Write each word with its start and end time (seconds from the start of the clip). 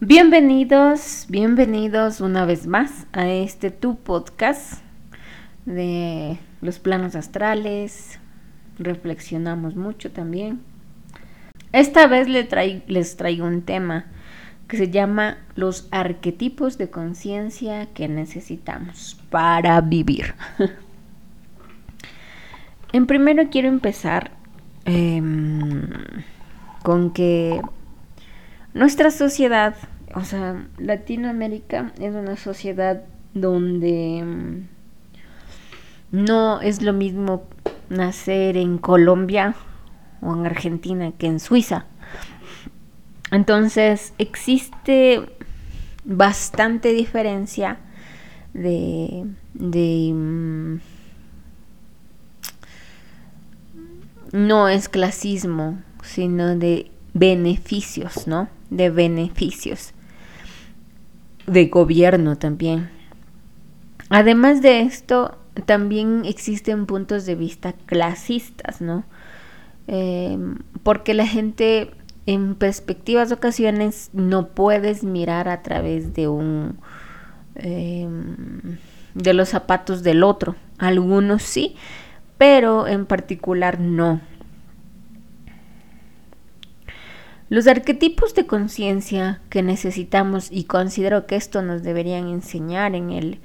Bienvenidos, 0.00 1.26
bienvenidos 1.28 2.20
una 2.20 2.44
vez 2.44 2.68
más 2.68 3.08
a 3.12 3.26
este 3.26 3.72
tu 3.72 3.96
podcast 3.96 4.74
de 5.66 6.38
los 6.60 6.78
planos 6.78 7.16
astrales. 7.16 8.20
Reflexionamos 8.78 9.74
mucho 9.74 10.12
también. 10.12 10.60
Esta 11.72 12.06
vez 12.06 12.28
les 12.28 13.16
traigo 13.16 13.44
un 13.44 13.62
tema 13.62 14.06
que 14.68 14.76
se 14.76 14.88
llama 14.88 15.38
los 15.56 15.88
arquetipos 15.90 16.78
de 16.78 16.90
conciencia 16.90 17.86
que 17.86 18.06
necesitamos 18.06 19.20
para 19.30 19.80
vivir. 19.80 20.36
en 22.92 23.06
primero 23.08 23.50
quiero 23.50 23.66
empezar 23.66 24.30
em, 24.84 25.88
con 26.84 27.10
que 27.10 27.60
nuestra 28.78 29.10
sociedad, 29.10 29.74
o 30.14 30.22
sea, 30.22 30.68
Latinoamérica 30.78 31.92
es 32.00 32.14
una 32.14 32.36
sociedad 32.36 33.02
donde 33.34 34.18
em, 34.18 34.66
no 36.12 36.60
es 36.60 36.80
lo 36.80 36.92
mismo 36.92 37.42
nacer 37.90 38.56
en 38.56 38.78
Colombia 38.78 39.56
o 40.20 40.32
en 40.32 40.46
Argentina 40.46 41.10
que 41.18 41.26
en 41.26 41.40
Suiza. 41.40 41.86
Entonces 43.32 44.14
existe 44.18 45.28
bastante 46.04 46.92
diferencia 46.92 47.78
de, 48.54 49.24
mm, 49.54 50.76
no 54.32 54.68
es 54.68 54.88
clasismo, 54.88 55.82
sino 56.02 56.54
de 56.54 56.92
beneficios, 57.12 58.28
¿no? 58.28 58.48
De 58.70 58.90
beneficios. 58.90 59.92
De 61.46 61.66
gobierno 61.66 62.36
también. 62.36 62.90
Además 64.10 64.62
de 64.62 64.80
esto, 64.82 65.38
también 65.66 66.22
existen 66.24 66.86
puntos 66.86 67.26
de 67.26 67.34
vista 67.34 67.72
clasistas, 67.86 68.80
¿no? 68.80 69.04
Eh, 69.86 70.38
porque 70.82 71.14
la 71.14 71.26
gente 71.26 71.90
en 72.26 72.54
perspectivas 72.54 73.32
ocasiones 73.32 74.10
no 74.12 74.48
puedes 74.48 75.02
mirar 75.02 75.48
a 75.48 75.62
través 75.62 76.12
de 76.12 76.28
un 76.28 76.78
em, 77.54 78.76
de 79.14 79.32
los 79.32 79.48
zapatos 79.48 80.02
del 80.02 80.22
otro. 80.22 80.54
Algunos 80.76 81.42
sí, 81.42 81.76
pero 82.36 82.86
en 82.86 83.06
particular 83.06 83.80
no. 83.80 84.20
Los 87.48 87.66
arquetipos 87.66 88.34
de 88.34 88.46
conciencia 88.46 89.40
que 89.48 89.62
necesitamos 89.62 90.48
y 90.50 90.64
considero 90.64 91.26
que 91.26 91.36
esto 91.36 91.62
nos 91.62 91.82
deberían 91.82 92.28
enseñar 92.28 92.94
en 92.94 93.10
el 93.10 93.40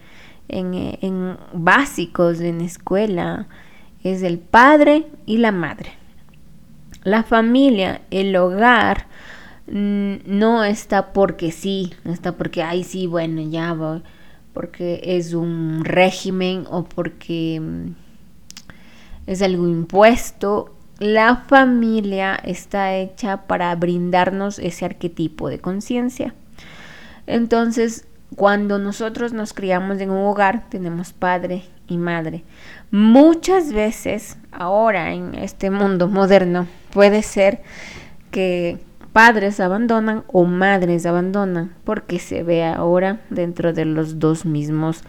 en, 0.49 0.73
en 1.01 1.37
básicos 1.53 2.39
en 2.41 2.61
escuela 2.61 3.47
es 4.03 4.21
el 4.23 4.39
padre 4.39 5.07
y 5.25 5.37
la 5.37 5.51
madre. 5.51 5.93
La 7.03 7.23
familia, 7.23 8.01
el 8.11 8.35
hogar, 8.35 9.07
mm, 9.67 10.15
no 10.25 10.63
está 10.63 11.13
porque 11.13 11.51
sí, 11.51 11.93
no 12.03 12.13
está 12.13 12.33
porque, 12.33 12.63
ay, 12.63 12.83
sí, 12.83 13.07
bueno, 13.07 13.41
ya 13.41 13.73
voy, 13.73 14.01
porque 14.53 15.01
es 15.03 15.33
un 15.33 15.83
régimen 15.83 16.65
o 16.69 16.83
porque 16.83 17.59
mm, 17.61 17.91
es 19.27 19.41
algo 19.41 19.67
impuesto. 19.67 20.75
La 21.03 21.35
familia 21.35 22.33
está 22.45 22.95
hecha 22.95 23.45
para 23.45 23.75
brindarnos 23.75 24.57
ese 24.57 24.85
arquetipo 24.85 25.49
de 25.49 25.59
conciencia. 25.59 26.33
Entonces, 27.27 28.07
cuando 28.37 28.79
nosotros 28.79 29.33
nos 29.33 29.51
criamos 29.51 29.99
en 29.99 30.11
un 30.11 30.25
hogar, 30.25 30.69
tenemos 30.69 31.11
padre 31.11 31.63
y 31.89 31.97
madre. 31.97 32.45
Muchas 32.89 33.73
veces, 33.73 34.37
ahora 34.53 35.11
en 35.11 35.35
este 35.35 35.69
mundo 35.71 36.07
moderno, 36.07 36.67
puede 36.93 37.21
ser 37.21 37.63
que 38.31 38.79
padres 39.11 39.59
abandonan 39.59 40.23
o 40.27 40.45
madres 40.45 41.05
abandonan 41.05 41.73
porque 41.83 42.17
se 42.17 42.43
ve 42.43 42.63
ahora 42.63 43.19
dentro 43.29 43.73
de 43.73 43.83
los 43.83 44.19
dos 44.19 44.45
mismos 44.45 45.01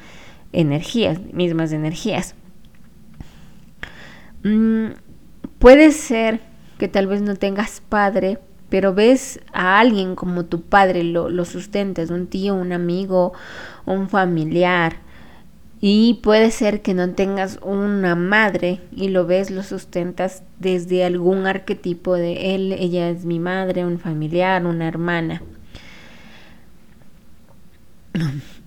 energías, 0.53 1.21
mismas 1.33 1.71
energías. 1.71 2.34
Mm, 4.43 4.88
puede 5.65 5.93
ser 5.93 6.41
que 6.77 6.89
tal 6.89 7.07
vez 7.07 7.23
no 7.23 7.37
tengas 7.37 7.81
padre, 7.81 8.39
pero 8.69 8.93
ves 8.93 9.41
a 9.55 9.79
alguien 9.79 10.15
como 10.15 10.45
tu 10.45 10.61
padre, 10.61 11.05
lo, 11.05 11.31
lo 11.31 11.47
sustentas, 11.47 12.11
un 12.11 12.27
tío, 12.27 12.55
un 12.55 12.75
amigo, 12.75 13.33
un 13.87 14.11
familiar, 14.11 14.97
y 15.81 16.21
puede 16.23 16.51
ser 16.51 16.83
que 16.83 16.93
no 16.93 17.15
tengas 17.15 17.59
una 17.63 18.15
madre 18.15 18.83
y 18.93 19.09
lo 19.09 19.25
ves, 19.25 19.51
lo 19.51 19.63
sustentas 19.63 20.43
desde 20.59 21.03
algún 21.03 21.47
arquetipo 21.47 22.13
de 22.13 22.55
él, 22.55 22.73
ella 22.73 23.09
es 23.09 23.25
mi 23.25 23.39
madre, 23.39 23.87
un 23.87 23.99
familiar, 23.99 24.67
una 24.67 24.87
hermana. 24.87 25.41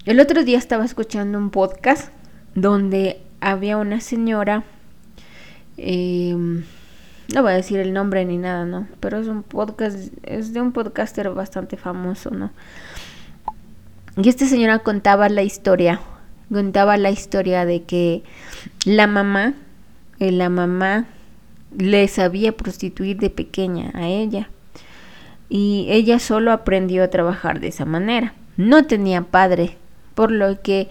El 0.05 0.19
otro 0.19 0.43
día 0.43 0.57
estaba 0.57 0.83
escuchando 0.83 1.37
un 1.37 1.51
podcast 1.51 2.11
donde 2.55 3.21
había 3.39 3.77
una 3.77 4.01
señora, 4.01 4.63
em, 5.77 6.63
no 7.33 7.41
voy 7.41 7.51
a 7.51 7.55
decir 7.55 7.79
el 7.79 7.93
nombre 7.93 8.23
ni 8.25 8.37
nada, 8.37 8.65
¿no? 8.65 8.87
Pero 8.99 9.19
es 9.19 9.27
un 9.27 9.43
podcast, 9.43 10.13
es 10.23 10.53
de 10.53 10.61
un 10.61 10.71
podcaster 10.71 11.29
bastante 11.31 11.77
famoso, 11.77 12.31
¿no? 12.31 12.51
Y 14.15 14.29
esta 14.29 14.45
señora 14.45 14.79
contaba 14.79 15.29
la 15.29 15.43
historia 15.43 15.99
contaba 16.51 16.97
la 16.97 17.09
historia 17.09 17.65
de 17.65 17.83
que 17.83 18.23
la 18.85 19.07
mamá, 19.07 19.53
eh, 20.19 20.31
la 20.31 20.49
mamá 20.49 21.05
le 21.77 22.07
sabía 22.07 22.55
prostituir 22.55 23.17
de 23.17 23.29
pequeña 23.29 23.91
a 23.93 24.07
ella 24.07 24.49
y 25.49 25.87
ella 25.89 26.19
solo 26.19 26.51
aprendió 26.51 27.03
a 27.03 27.09
trabajar 27.09 27.59
de 27.59 27.67
esa 27.67 27.85
manera. 27.85 28.33
No 28.55 28.85
tenía 28.85 29.21
padre, 29.21 29.77
por 30.15 30.31
lo 30.31 30.61
que 30.61 30.89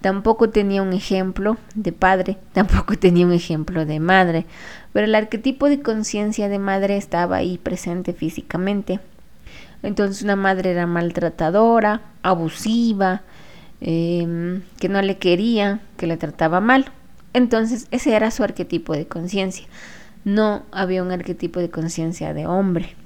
tampoco 0.00 0.50
tenía 0.50 0.82
un 0.82 0.92
ejemplo 0.92 1.56
de 1.74 1.92
padre, 1.92 2.36
tampoco 2.52 2.96
tenía 2.96 3.26
un 3.26 3.32
ejemplo 3.32 3.84
de 3.86 4.00
madre, 4.00 4.46
pero 4.98 5.06
el 5.06 5.14
arquetipo 5.14 5.68
de 5.68 5.80
conciencia 5.80 6.48
de 6.48 6.58
madre 6.58 6.96
estaba 6.96 7.36
ahí 7.36 7.56
presente 7.56 8.12
físicamente. 8.12 8.98
Entonces 9.84 10.24
una 10.24 10.34
madre 10.34 10.72
era 10.72 10.88
maltratadora, 10.88 12.00
abusiva, 12.24 13.22
Em, 13.80 14.62
que 14.80 14.88
no 14.88 15.00
le 15.02 15.18
quería, 15.18 15.80
que 15.96 16.06
le 16.06 16.16
trataba 16.16 16.60
mal. 16.60 16.86
Entonces 17.32 17.86
ese 17.90 18.14
era 18.14 18.30
su 18.30 18.42
arquetipo 18.42 18.92
de 18.92 19.06
conciencia. 19.06 19.66
No 20.24 20.64
había 20.72 21.02
un 21.02 21.12
arquetipo 21.12 21.60
de 21.60 21.70
conciencia 21.70 22.34
de 22.34 22.46
hombre, 22.46 22.96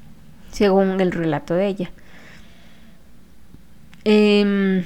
según 0.50 1.00
el 1.00 1.12
relato 1.12 1.54
de 1.54 1.66
ella. 1.66 1.90
Eh, 4.04 4.84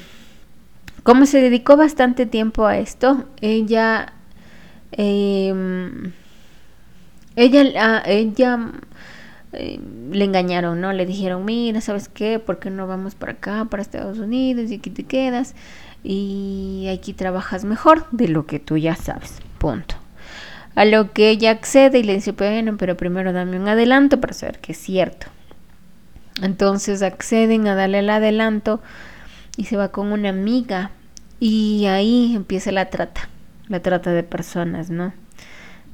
como 1.04 1.24
se 1.24 1.40
dedicó 1.40 1.76
bastante 1.76 2.26
tiempo 2.26 2.66
a 2.66 2.78
esto, 2.78 3.24
ella, 3.40 4.12
em, 4.90 6.12
ella, 7.36 7.64
ah, 7.76 8.02
ella 8.06 8.72
eh, 9.52 9.78
le 10.10 10.24
engañaron, 10.24 10.80
¿no? 10.80 10.92
Le 10.92 11.06
dijeron, 11.06 11.44
mira, 11.44 11.80
¿sabes 11.80 12.08
qué? 12.08 12.38
¿Por 12.38 12.58
qué 12.58 12.70
no 12.70 12.86
vamos 12.86 13.14
para 13.14 13.32
acá, 13.32 13.66
para 13.66 13.82
Estados 13.82 14.18
Unidos 14.18 14.70
y 14.70 14.76
aquí 14.76 14.90
te 14.90 15.04
quedas? 15.04 15.54
Y 16.02 16.88
aquí 16.92 17.12
trabajas 17.12 17.64
mejor 17.64 18.06
de 18.10 18.28
lo 18.28 18.46
que 18.46 18.58
tú 18.58 18.76
ya 18.76 18.96
sabes, 18.96 19.38
punto. 19.58 19.94
A 20.74 20.84
lo 20.84 21.12
que 21.12 21.30
ella 21.30 21.52
accede 21.52 22.00
y 22.00 22.02
le 22.02 22.14
dice, 22.14 22.32
bueno, 22.32 22.76
pero 22.76 22.96
primero 22.96 23.32
dame 23.32 23.58
un 23.58 23.68
adelanto 23.68 24.20
para 24.20 24.34
saber 24.34 24.58
que 24.58 24.72
es 24.72 24.78
cierto. 24.78 25.28
Entonces 26.42 27.02
acceden 27.02 27.66
a 27.66 27.74
darle 27.74 28.00
el 28.00 28.10
adelanto 28.10 28.82
y 29.56 29.64
se 29.64 29.76
va 29.76 29.88
con 29.88 30.12
una 30.12 30.28
amiga 30.28 30.90
y 31.40 31.86
ahí 31.86 32.34
empieza 32.36 32.72
la 32.72 32.90
trata, 32.90 33.28
la 33.68 33.80
trata 33.80 34.12
de 34.12 34.22
personas, 34.22 34.90
¿no? 34.90 35.14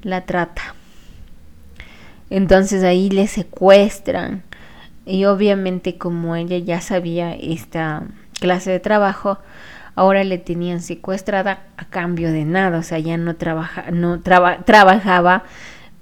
La 0.03 0.27
trata. 0.27 0.75
Entonces 2.33 2.83
ahí 2.83 3.11
le 3.11 3.27
secuestran. 3.27 4.43
Y 5.05 5.27
obviamente 5.27 5.99
como 5.99 6.35
ella 6.35 6.57
ya 6.57 6.81
sabía 6.81 7.35
esta 7.35 8.05
clase 8.41 8.71
de 8.71 8.81
trabajo, 8.81 9.39
ahora 9.97 10.25
le 10.25 10.39
tenían 10.39 10.81
secuestrada 10.81 11.65
a 11.77 11.85
cambio 11.85 12.33
de 12.33 12.47
nada. 12.47 12.79
O 12.79 12.83
sea, 12.83 12.99
ya 12.99 13.19
no, 13.19 13.37
trabaja, 13.37 13.91
no 13.91 14.23
trabajaba, 14.23 15.45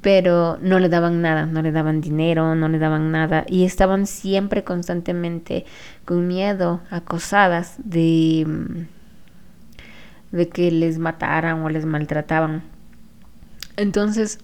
pero 0.03 0.57
no 0.63 0.79
le 0.79 0.89
daban 0.89 1.21
nada, 1.21 1.47
no 1.47 1.63
le 1.63 1.73
daban 1.73 2.01
dinero, 2.01 2.55
no 2.55 2.69
le 2.69 2.79
daban 2.79 3.11
nada. 3.11 3.45
Y 3.49 3.65
estaban 3.65 4.07
siempre 4.07 4.63
constantemente 4.63 5.65
con 6.05 6.29
miedo, 6.29 6.81
acosadas 6.91 7.75
de, 7.79 8.87
de 10.31 10.49
que 10.49 10.71
les 10.71 10.99
mataran 10.99 11.63
o 11.63 11.71
les 11.71 11.87
maltrataban. 11.87 12.63
Entonces, 13.77 14.39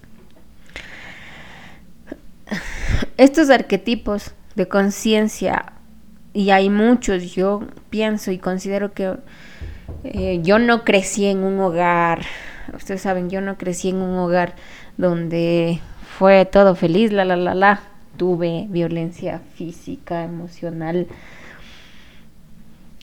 estos 3.16 3.50
arquetipos 3.50 4.32
de 4.54 4.68
conciencia 4.68 5.72
y 6.32 6.50
hay 6.50 6.68
muchos, 6.70 7.34
yo 7.34 7.62
pienso 7.88 8.30
y 8.30 8.38
considero 8.38 8.92
que 8.92 9.16
eh, 10.04 10.40
yo 10.42 10.58
no 10.58 10.84
crecí 10.84 11.26
en 11.26 11.38
un 11.38 11.58
hogar, 11.60 12.22
ustedes 12.74 13.02
saben, 13.02 13.30
yo 13.30 13.40
no 13.40 13.56
crecí 13.56 13.88
en 13.90 13.96
un 13.96 14.18
hogar 14.18 14.54
donde 14.96 15.80
fue 16.18 16.44
todo 16.44 16.74
feliz, 16.74 17.12
la, 17.12 17.24
la, 17.24 17.36
la, 17.36 17.54
la. 17.54 17.80
Tuve 18.16 18.66
violencia 18.70 19.40
física, 19.56 20.24
emocional, 20.24 21.06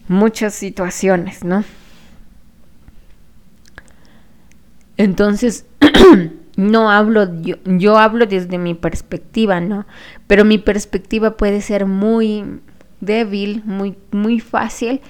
muchas 0.08 0.56
situaciones, 0.56 1.44
¿no? 1.44 1.64
Entonces, 4.98 5.66
no 6.56 6.92
hablo, 6.92 7.42
yo, 7.42 7.56
yo 7.66 7.98
hablo 7.98 8.26
desde 8.26 8.58
mi 8.58 8.74
perspectiva, 8.74 9.60
¿no? 9.60 9.86
Pero 10.28 10.46
mi 10.46 10.58
perspectiva 10.58 11.38
puede 11.38 11.62
ser 11.62 11.86
muy 11.86 12.60
débil, 13.02 13.64
muy, 13.66 13.96
muy 14.12 14.40
fácil, 14.40 15.02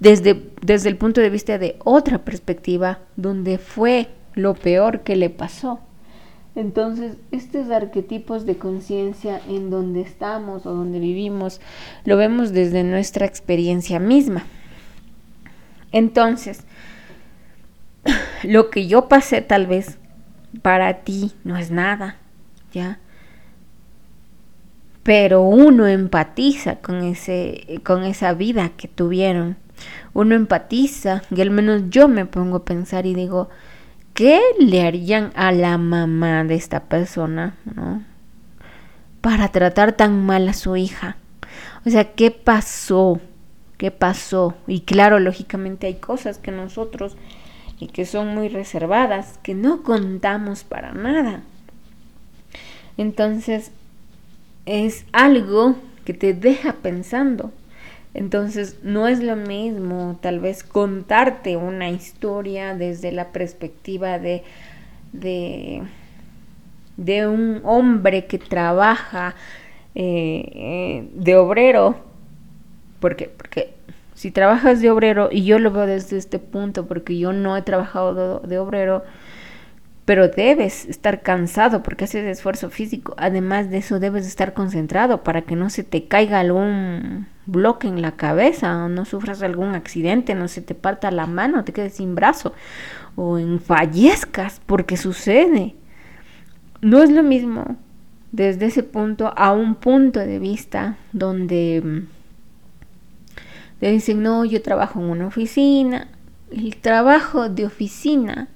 desde, 0.00 0.50
desde 0.62 0.88
el 0.88 0.96
punto 0.96 1.20
de 1.20 1.30
vista 1.30 1.58
de 1.58 1.76
otra 1.84 2.18
perspectiva, 2.18 3.00
donde 3.16 3.58
fue 3.58 4.08
lo 4.34 4.54
peor 4.54 5.00
que 5.00 5.16
le 5.16 5.30
pasó. 5.30 5.80
Entonces, 6.54 7.16
estos 7.30 7.70
arquetipos 7.70 8.44
de 8.44 8.56
conciencia 8.56 9.40
en 9.48 9.70
donde 9.70 10.00
estamos 10.00 10.66
o 10.66 10.74
donde 10.74 10.98
vivimos, 10.98 11.60
lo 12.04 12.16
vemos 12.16 12.52
desde 12.52 12.82
nuestra 12.82 13.26
experiencia 13.26 14.00
misma. 14.00 14.44
Entonces, 15.92 16.64
lo 18.42 18.70
que 18.70 18.88
yo 18.88 19.08
pasé 19.08 19.40
tal 19.40 19.66
vez 19.66 19.97
para 20.62 21.02
ti 21.04 21.32
no 21.44 21.56
es 21.56 21.70
nada, 21.70 22.16
¿ya? 22.72 22.98
Pero 25.02 25.42
uno 25.42 25.86
empatiza 25.86 26.76
con, 26.76 27.02
ese, 27.02 27.80
con 27.84 28.04
esa 28.04 28.34
vida 28.34 28.70
que 28.76 28.88
tuvieron. 28.88 29.56
Uno 30.12 30.34
empatiza 30.34 31.22
y 31.34 31.40
al 31.40 31.50
menos 31.50 31.84
yo 31.88 32.08
me 32.08 32.26
pongo 32.26 32.58
a 32.58 32.64
pensar 32.64 33.06
y 33.06 33.14
digo, 33.14 33.48
¿qué 34.14 34.40
le 34.58 34.86
harían 34.86 35.32
a 35.34 35.52
la 35.52 35.78
mamá 35.78 36.44
de 36.44 36.56
esta 36.56 36.84
persona, 36.84 37.54
¿no? 37.64 38.02
Para 39.20 39.48
tratar 39.48 39.92
tan 39.92 40.26
mal 40.26 40.48
a 40.48 40.52
su 40.52 40.76
hija. 40.76 41.16
O 41.86 41.90
sea, 41.90 42.12
¿qué 42.12 42.30
pasó? 42.30 43.20
¿Qué 43.76 43.90
pasó? 43.90 44.56
Y 44.66 44.80
claro, 44.80 45.20
lógicamente 45.20 45.86
hay 45.86 45.94
cosas 45.94 46.38
que 46.38 46.50
nosotros 46.50 47.16
y 47.80 47.88
que 47.88 48.04
son 48.04 48.34
muy 48.34 48.48
reservadas, 48.48 49.38
que 49.42 49.54
no 49.54 49.82
contamos 49.82 50.64
para 50.64 50.92
nada. 50.92 51.42
Entonces, 52.96 53.70
es 54.66 55.04
algo 55.12 55.76
que 56.04 56.14
te 56.14 56.34
deja 56.34 56.72
pensando. 56.74 57.52
Entonces, 58.14 58.78
no 58.82 59.06
es 59.06 59.22
lo 59.22 59.36
mismo 59.36 60.18
tal 60.20 60.40
vez 60.40 60.64
contarte 60.64 61.56
una 61.56 61.90
historia 61.90 62.74
desde 62.74 63.12
la 63.12 63.28
perspectiva 63.28 64.18
de, 64.18 64.42
de, 65.12 65.82
de 66.96 67.28
un 67.28 67.60
hombre 67.64 68.26
que 68.26 68.38
trabaja 68.38 69.36
eh, 69.94 70.50
eh, 70.54 71.08
de 71.14 71.36
obrero, 71.36 71.96
porque, 73.00 73.26
porque 73.28 73.77
si 74.18 74.32
trabajas 74.32 74.80
de 74.80 74.90
obrero, 74.90 75.28
y 75.30 75.44
yo 75.44 75.60
lo 75.60 75.70
veo 75.70 75.86
desde 75.86 76.16
este 76.18 76.40
punto, 76.40 76.86
porque 76.88 77.16
yo 77.16 77.32
no 77.32 77.56
he 77.56 77.62
trabajado 77.62 78.40
de, 78.40 78.58
obrero, 78.58 79.04
pero 80.06 80.26
debes 80.26 80.86
estar 80.86 81.22
cansado 81.22 81.84
porque 81.84 82.02
haces 82.02 82.24
esfuerzo 82.26 82.68
físico. 82.68 83.14
Además 83.16 83.70
de 83.70 83.78
eso, 83.78 84.00
debes 84.00 84.26
estar 84.26 84.54
concentrado 84.54 85.22
para 85.22 85.42
que 85.42 85.54
no 85.54 85.70
se 85.70 85.84
te 85.84 86.08
caiga 86.08 86.40
algún 86.40 87.28
bloque 87.46 87.86
en 87.86 88.02
la 88.02 88.16
cabeza 88.16 88.86
o 88.86 88.88
no 88.88 89.04
sufras 89.04 89.40
algún 89.40 89.76
accidente, 89.76 90.34
no 90.34 90.48
se 90.48 90.62
te 90.62 90.74
parta 90.74 91.12
la 91.12 91.26
mano, 91.26 91.62
te 91.62 91.72
quedes 91.72 91.94
sin 91.94 92.16
brazo 92.16 92.54
o 93.14 93.38
en 93.38 93.60
fallezcas 93.60 94.60
porque 94.66 94.96
sucede. 94.96 95.76
No 96.80 97.04
es 97.04 97.10
lo 97.12 97.22
mismo 97.22 97.76
desde 98.32 98.66
ese 98.66 98.82
punto 98.82 99.32
a 99.36 99.52
un 99.52 99.76
punto 99.76 100.18
de 100.18 100.40
vista 100.40 100.96
donde 101.12 102.02
le 103.80 103.92
dicen, 103.92 104.22
no, 104.22 104.44
yo 104.44 104.62
trabajo 104.62 105.00
en 105.00 105.06
una 105.06 105.26
oficina. 105.26 106.08
El 106.50 106.76
trabajo 106.76 107.48
de 107.48 107.66
oficina 107.66 108.48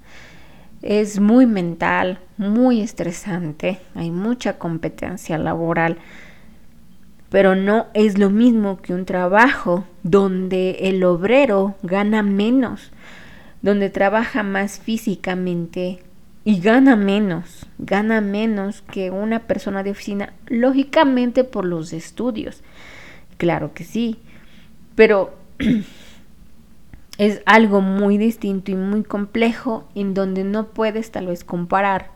es 0.83 1.21
muy 1.21 1.47
mental, 1.47 2.19
muy 2.37 2.81
estresante, 2.81 3.79
hay 3.95 4.11
mucha 4.11 4.59
competencia 4.59 5.39
laboral, 5.39 5.99
pero 7.31 7.55
no 7.55 7.87
es 7.95 8.19
lo 8.19 8.31
mismo 8.31 8.83
que 8.83 8.93
un 8.93 9.07
trabajo 9.07 9.85
donde 10.03 10.71
el 10.81 11.05
obrero 11.05 11.77
gana 11.83 12.23
menos, 12.23 12.91
donde 13.63 13.91
trabaja 13.91 14.43
más 14.43 14.81
físicamente 14.81 16.01
y 16.45 16.61
gana 16.61 16.97
menos, 16.97 17.67
gana 17.79 18.21
menos 18.21 18.83
que 18.83 19.11
una 19.11 19.41
persona 19.41 19.85
de 19.85 19.93
oficina, 19.93 20.33
lógicamente 20.49 21.45
por 21.45 21.65
los 21.65 21.93
estudios. 21.93 22.63
Claro 23.37 23.73
que 23.73 23.85
sí, 23.85 24.19
pero 24.95 25.35
es 27.19 27.43
algo 27.47 27.81
muy 27.81 28.19
distinto 28.19 28.71
y 28.71 28.75
muy 28.75 29.03
complejo 29.03 29.89
en 29.95 30.15
donde 30.15 30.45
no 30.45 30.69
puedes 30.69 31.11
tal 31.11 31.27
vez 31.27 31.45
comparar, 31.45 32.11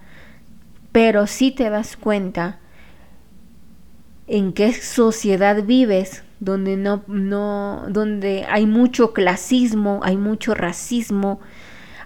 pero 0.93 1.26
sí 1.26 1.50
te 1.50 1.70
das 1.70 1.96
cuenta 1.96 2.58
en 4.26 4.52
qué 4.52 4.73
sociedad 4.73 5.62
vives 5.62 6.25
donde 6.40 6.76
no 6.76 7.02
no 7.06 7.84
donde 7.88 8.44
hay 8.49 8.67
mucho 8.67 9.12
clasismo, 9.12 10.00
hay 10.02 10.17
mucho 10.17 10.55
racismo 10.55 11.40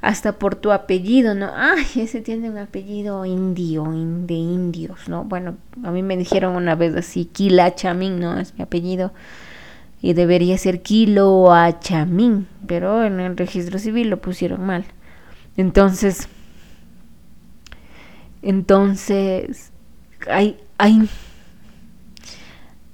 hasta 0.03 0.39
por 0.39 0.55
tu 0.55 0.73
apellido, 0.73 1.35
¿no? 1.35 1.51
Ay, 1.55 1.85
ese 1.97 2.21
tiene 2.21 2.51
un 2.51 2.59
apellido 2.59 3.25
indio, 3.27 3.85
de 3.85 4.35
indios, 4.35 5.09
¿no? 5.09 5.25
Bueno, 5.25 5.57
a 5.83 5.91
mí 5.91 6.03
me 6.03 6.17
dijeron 6.17 6.57
una 6.57 6.75
vez 6.75 6.95
así, 6.97 7.27
Kila 7.27 7.75
Chamín, 7.75 8.19
¿no? 8.19 8.39
Es 8.39 8.55
mi 8.57 8.63
apellido 8.63 9.13
y 10.03 10.15
debería 10.15 10.57
ser 10.57 10.83
kilo 10.83 11.53
a 11.53 11.79
chamín, 11.79 12.47
pero 12.67 13.05
en 13.05 13.21
el 13.21 13.37
registro 13.37 13.79
civil 13.79 14.09
lo 14.09 14.21
pusieron 14.21 14.65
mal. 14.65 14.85
Entonces, 15.57 16.29
entonces 18.43 19.73
hay, 20.29 20.57
hay, 20.79 21.09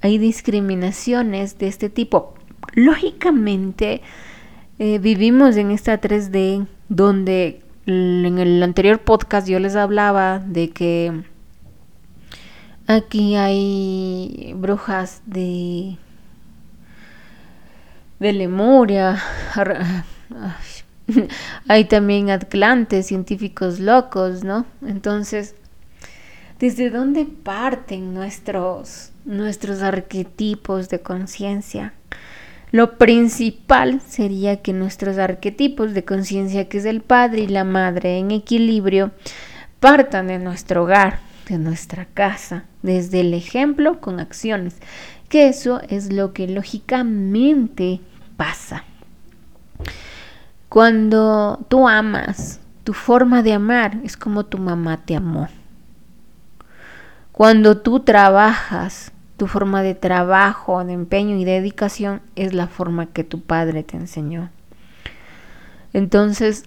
hay 0.01 0.17
discriminaciones 0.17 1.57
de 1.57 1.67
este 1.67 1.89
tipo. 1.89 2.33
Lógicamente, 2.73 4.01
eh, 4.79 4.99
vivimos 4.99 5.55
en 5.55 5.71
esta 5.71 5.99
3D 6.01 6.67
donde 6.89 7.61
en 7.85 8.37
el 8.37 8.61
anterior 8.61 8.99
podcast 8.99 9.47
yo 9.47 9.59
les 9.59 9.77
hablaba 9.77 10.39
de 10.39 10.71
que 10.71 11.23
aquí 12.85 13.35
hay 13.35 14.53
brujas 14.57 15.21
de 15.25 15.97
de 18.19 18.33
Lemuria. 18.33 19.21
Hay 21.67 21.85
también 21.85 22.29
atlantes, 22.29 23.07
científicos 23.07 23.79
locos, 23.79 24.43
¿no? 24.43 24.65
Entonces, 24.85 25.55
¿desde 26.59 26.89
dónde 26.89 27.25
parten 27.25 28.13
nuestros, 28.13 29.11
nuestros 29.25 29.81
arquetipos 29.81 30.89
de 30.89 30.99
conciencia? 30.99 31.93
Lo 32.71 32.97
principal 32.97 34.01
sería 34.05 34.61
que 34.61 34.73
nuestros 34.73 35.17
arquetipos 35.17 35.93
de 35.93 36.03
conciencia, 36.03 36.67
que 36.67 36.79
es 36.79 36.85
el 36.85 36.99
padre 36.99 37.43
y 37.43 37.47
la 37.47 37.63
madre 37.63 38.17
en 38.17 38.31
equilibrio, 38.31 39.11
partan 39.79 40.27
de 40.27 40.37
nuestro 40.37 40.83
hogar, 40.83 41.19
de 41.47 41.57
nuestra 41.57 42.05
casa, 42.13 42.65
desde 42.81 43.21
el 43.21 43.33
ejemplo 43.33 44.01
con 44.01 44.19
acciones 44.19 44.75
que 45.29 45.47
eso 45.47 45.81
es 45.89 46.11
lo 46.11 46.33
que 46.33 46.47
lógicamente 46.47 47.99
pasa. 48.35 48.83
Cuando 50.69 51.65
tú 51.69 51.87
amas, 51.87 52.59
tu 52.83 52.93
forma 52.93 53.43
de 53.43 53.53
amar 53.53 53.97
es 54.03 54.15
como 54.17 54.45
tu 54.45 54.57
mamá 54.57 54.97
te 54.97 55.15
amó. 55.15 55.49
Cuando 57.31 57.77
tú 57.77 57.99
trabajas, 57.99 59.11
tu 59.37 59.47
forma 59.47 59.83
de 59.83 59.93
trabajo, 59.93 60.83
de 60.83 60.93
empeño 60.93 61.35
y 61.37 61.45
dedicación 61.45 62.21
es 62.35 62.53
la 62.53 62.67
forma 62.67 63.05
que 63.07 63.23
tu 63.23 63.41
padre 63.41 63.83
te 63.83 63.95
enseñó. 63.95 64.49
Entonces, 65.93 66.65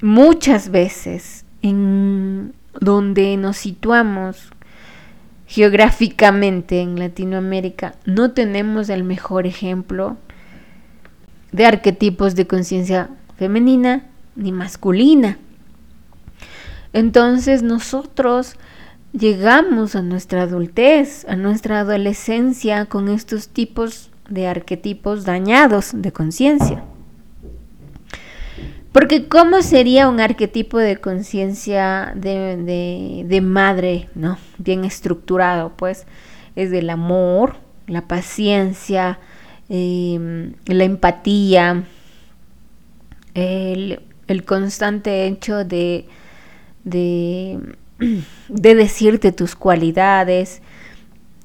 muchas 0.00 0.70
veces 0.70 1.44
en 1.62 2.54
donde 2.80 3.36
nos 3.36 3.56
situamos 3.56 4.50
geográficamente 5.52 6.80
en 6.80 6.98
Latinoamérica 6.98 7.94
no 8.06 8.30
tenemos 8.30 8.88
el 8.88 9.04
mejor 9.04 9.46
ejemplo 9.46 10.16
de 11.50 11.66
arquetipos 11.66 12.34
de 12.34 12.46
conciencia 12.46 13.10
femenina 13.36 14.06
ni 14.34 14.50
masculina. 14.50 15.36
Entonces 16.94 17.62
nosotros 17.62 18.56
llegamos 19.12 19.94
a 19.94 20.00
nuestra 20.00 20.44
adultez, 20.44 21.26
a 21.28 21.36
nuestra 21.36 21.80
adolescencia 21.80 22.86
con 22.86 23.10
estos 23.10 23.48
tipos 23.48 24.10
de 24.30 24.46
arquetipos 24.46 25.26
dañados 25.26 25.90
de 25.92 26.12
conciencia. 26.12 26.82
Porque 28.92 29.26
¿cómo 29.26 29.62
sería 29.62 30.08
un 30.08 30.20
arquetipo 30.20 30.78
de 30.78 30.98
conciencia 30.98 32.12
de, 32.14 33.40
madre, 33.42 34.10
¿no? 34.14 34.38
Bien 34.58 34.84
estructurado, 34.84 35.72
pues 35.76 36.06
es 36.56 36.70
del 36.70 36.90
amor, 36.90 37.56
la 37.86 38.02
paciencia, 38.06 39.18
em, 39.70 40.52
la 40.66 40.84
empatía, 40.84 41.84
el, 43.34 43.98
constante 44.44 45.26
hecho 45.26 45.64
de, 45.64 46.06
de, 46.84 47.58
decirte 48.48 49.32
tus 49.32 49.56
cualidades. 49.56 50.60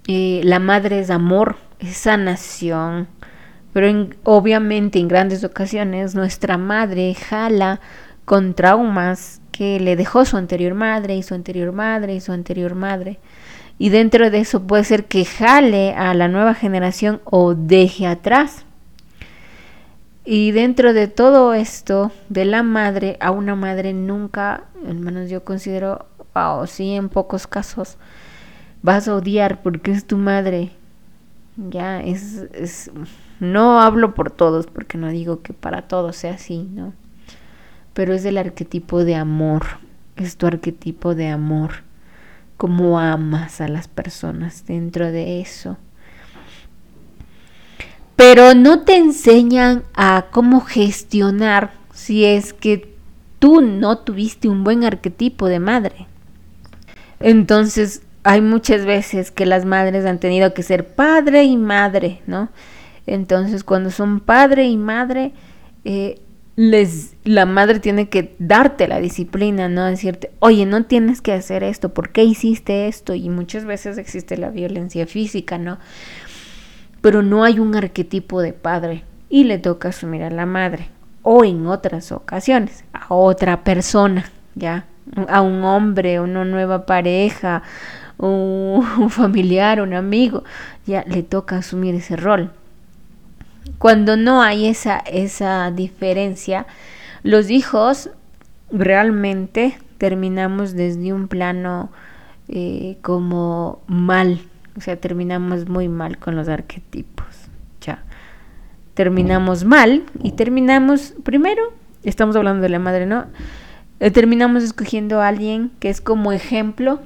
Eh, 0.08 0.42
la 0.44 0.60
madre 0.60 1.00
es 1.00 1.10
amor, 1.10 1.56
es 1.80 1.96
sanación, 1.96 3.08
pero 3.77 4.07
obviamente 4.24 4.98
en 4.98 5.07
grandes 5.07 5.43
ocasiones 5.43 6.15
nuestra 6.15 6.57
madre 6.57 7.13
jala 7.13 7.79
con 8.25 8.55
traumas 8.55 9.39
que 9.51 9.79
le 9.79 9.96
dejó 9.96 10.25
su 10.25 10.36
anterior 10.36 10.74
madre 10.74 11.15
y 11.15 11.22
su 11.22 11.36
anterior 11.36 11.72
madre 11.74 12.15
y 12.15 12.19
su 12.19 12.31
anterior 12.31 12.74
madre. 12.74 13.19
Y 13.77 13.89
dentro 13.89 14.31
de 14.31 14.39
eso 14.39 14.63
puede 14.63 14.84
ser 14.84 15.05
que 15.05 15.25
jale 15.25 15.93
a 15.93 16.15
la 16.15 16.27
nueva 16.27 16.55
generación 16.55 17.22
o 17.24 17.53
deje 17.53 18.07
atrás. 18.07 18.65
Y 20.25 20.50
dentro 20.53 20.93
de 20.93 21.07
todo 21.07 21.53
esto, 21.53 22.12
de 22.29 22.46
la 22.46 22.63
madre, 22.63 23.15
a 23.19 23.29
una 23.29 23.53
madre 23.53 23.93
nunca, 23.93 24.63
al 24.88 24.98
menos 24.98 25.29
yo 25.29 25.43
considero, 25.43 26.07
o 26.34 26.65
sí 26.65 26.96
en 26.96 27.10
pocos 27.10 27.46
casos, 27.46 28.00
vas 28.81 29.07
a 29.07 29.13
odiar 29.13 29.62
porque 29.62 29.91
es 29.91 30.07
tu 30.07 30.17
madre. 30.17 30.72
Ya, 31.57 32.01
es, 32.01 32.43
es 32.53 32.89
no 33.39 33.82
hablo 33.82 34.13
por 34.13 34.32
todos 34.32 34.67
porque 34.67 34.98
no 34.98 35.10
digo 35.10 35.41
que 35.41 35.53
para 35.53 35.84
todos 35.84 36.15
sea 36.15 36.34
así, 36.34 36.67
¿no? 36.72 36.94
Pero 37.94 38.13
es 38.13 38.25
el 38.25 38.38
arquetipo 38.38 39.03
de 39.03 39.15
amor, 39.15 39.65
es 40.15 40.38
tu 40.38 40.48
arquetipo 40.48 41.15
de 41.15 41.29
amor, 41.29 41.84
cómo 42.58 43.00
amas 43.00 43.62
a 43.62 43.67
las 43.67 43.88
personas 43.88 44.65
dentro 44.65 45.12
de 45.12 45.41
eso. 45.41 45.77
Pero 48.15 48.56
no 48.56 48.82
te 48.82 48.98
enseñan 48.98 49.84
a 49.94 50.25
cómo 50.32 50.62
gestionar 50.62 51.72
si 51.94 52.25
es 52.25 52.53
que 52.53 52.96
tú 53.39 53.62
no 53.62 54.00
tuviste 54.00 54.50
un 54.50 54.63
buen 54.63 54.84
arquetipo 54.84 55.48
de 55.48 55.60
madre. 55.60 56.08
Entonces, 57.20 58.01
hay 58.24 58.41
muchas 58.41 58.86
veces 58.86 59.32
que 59.32 59.46
las 59.46 59.65
madres 59.65 60.06
han 60.06 60.20
tenido 60.20 60.53
que 60.53 60.63
ser 60.63 60.88
padre 60.96 61.44
y 61.44 61.58
madre, 61.58 62.22
¿no? 62.27 62.50
Entonces, 63.07 63.63
cuando 63.63 63.89
son 63.89 64.19
padre 64.19 64.67
y 64.67 64.77
madre, 64.77 65.31
eh, 65.85 66.21
les, 66.57 67.15
la 67.23 67.45
madre 67.45 67.79
tiene 67.79 68.09
que 68.09 68.35
darte 68.39 68.87
la 68.87 68.99
disciplina, 68.99 69.69
¿no? 69.69 69.85
Decirte, 69.85 70.31
oye, 70.39 70.65
no 70.65 70.85
tienes 70.85 71.21
que 71.21 71.31
hacer 71.31 71.63
esto, 71.63 71.93
¿por 71.93 72.09
qué 72.09 72.23
hiciste 72.23 72.87
esto? 72.87 73.13
Y 73.13 73.29
muchas 73.29 73.63
veces 73.63 73.97
existe 73.97 74.37
la 74.37 74.49
violencia 74.49 75.07
física, 75.07 75.57
¿no? 75.57 75.77
Pero 76.99 77.21
no 77.21 77.43
hay 77.43 77.59
un 77.59 77.75
arquetipo 77.75 78.41
de 78.41 78.53
padre 78.53 79.03
y 79.29 79.45
le 79.45 79.59
toca 79.59 79.89
asumir 79.89 80.23
a 80.23 80.29
la 80.29 80.45
madre. 80.45 80.89
O 81.21 81.45
en 81.45 81.67
otras 81.67 82.11
ocasiones, 82.11 82.83
a 82.91 83.13
otra 83.13 83.63
persona, 83.63 84.29
¿ya? 84.55 84.87
A 85.27 85.41
un 85.41 85.63
hombre, 85.63 86.19
una 86.19 86.43
nueva 86.43 86.85
pareja, 86.85 87.61
un 88.17 89.09
familiar, 89.09 89.79
un 89.79 89.93
amigo, 89.93 90.43
ya 90.85 91.05
le 91.07 91.23
toca 91.23 91.57
asumir 91.57 91.95
ese 91.95 92.15
rol. 92.15 92.51
Cuando 93.77 94.17
no 94.17 94.41
hay 94.41 94.67
esa, 94.67 94.97
esa 95.00 95.71
diferencia, 95.71 96.65
los 97.24 97.50
hijos 97.50 98.09
realmente 98.71 99.77
terminamos 99.97 100.74
desde 100.74 101.13
un 101.13 101.27
plano 101.27 101.89
eh, 102.47 102.97
como 103.01 103.81
mal, 103.88 104.39
o 104.77 104.81
sea, 104.81 104.95
terminamos 104.95 105.67
muy 105.67 105.89
mal 105.89 106.17
con 106.17 106.36
los 106.36 106.47
arquetipos. 106.47 107.25
Ya. 107.81 108.03
Terminamos 108.93 109.63
mal 109.63 110.03
y 110.24 110.31
terminamos, 110.31 111.13
primero, 111.24 111.74
estamos 112.03 112.36
hablando 112.36 112.63
de 112.63 112.69
la 112.69 112.79
madre, 112.79 113.05
¿no? 113.05 113.25
Eh, 114.00 114.12
terminamos 114.12 114.63
escogiendo 114.63 115.21
a 115.21 115.27
alguien 115.27 115.71
que 115.79 115.89
es 115.89 116.01
como 116.01 116.31
ejemplo 116.31 117.01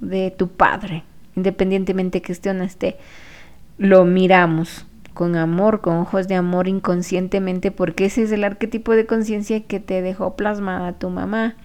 de 0.00 0.30
tu 0.30 0.48
padre, 0.48 1.04
independientemente 1.34 2.22
que 2.22 2.32
esté 2.32 2.50
o 2.50 2.54
no 2.54 2.64
esté, 2.64 2.96
lo 3.78 4.04
miramos 4.04 4.85
con 5.16 5.34
amor, 5.34 5.80
con 5.80 5.96
ojos 5.96 6.28
de 6.28 6.34
amor 6.34 6.68
inconscientemente, 6.68 7.70
porque 7.70 8.04
ese 8.04 8.22
es 8.22 8.32
el 8.32 8.44
arquetipo 8.44 8.92
de 8.92 9.06
conciencia 9.06 9.64
que 9.64 9.80
te 9.80 10.02
dejó 10.02 10.36
plasmada 10.36 10.92
tu 10.92 11.08
mamá. 11.08 11.56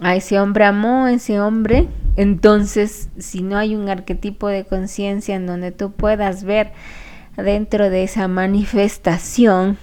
A 0.00 0.16
ese 0.16 0.40
hombre 0.40 0.64
amó, 0.64 1.06
ese 1.06 1.38
hombre. 1.38 1.86
Entonces, 2.16 3.10
si 3.18 3.42
no 3.42 3.58
hay 3.58 3.76
un 3.76 3.90
arquetipo 3.90 4.48
de 4.48 4.64
conciencia 4.64 5.36
en 5.36 5.46
donde 5.46 5.70
tú 5.70 5.92
puedas 5.92 6.44
ver 6.44 6.72
dentro 7.36 7.90
de 7.90 8.04
esa 8.04 8.26
manifestación, 8.26 9.76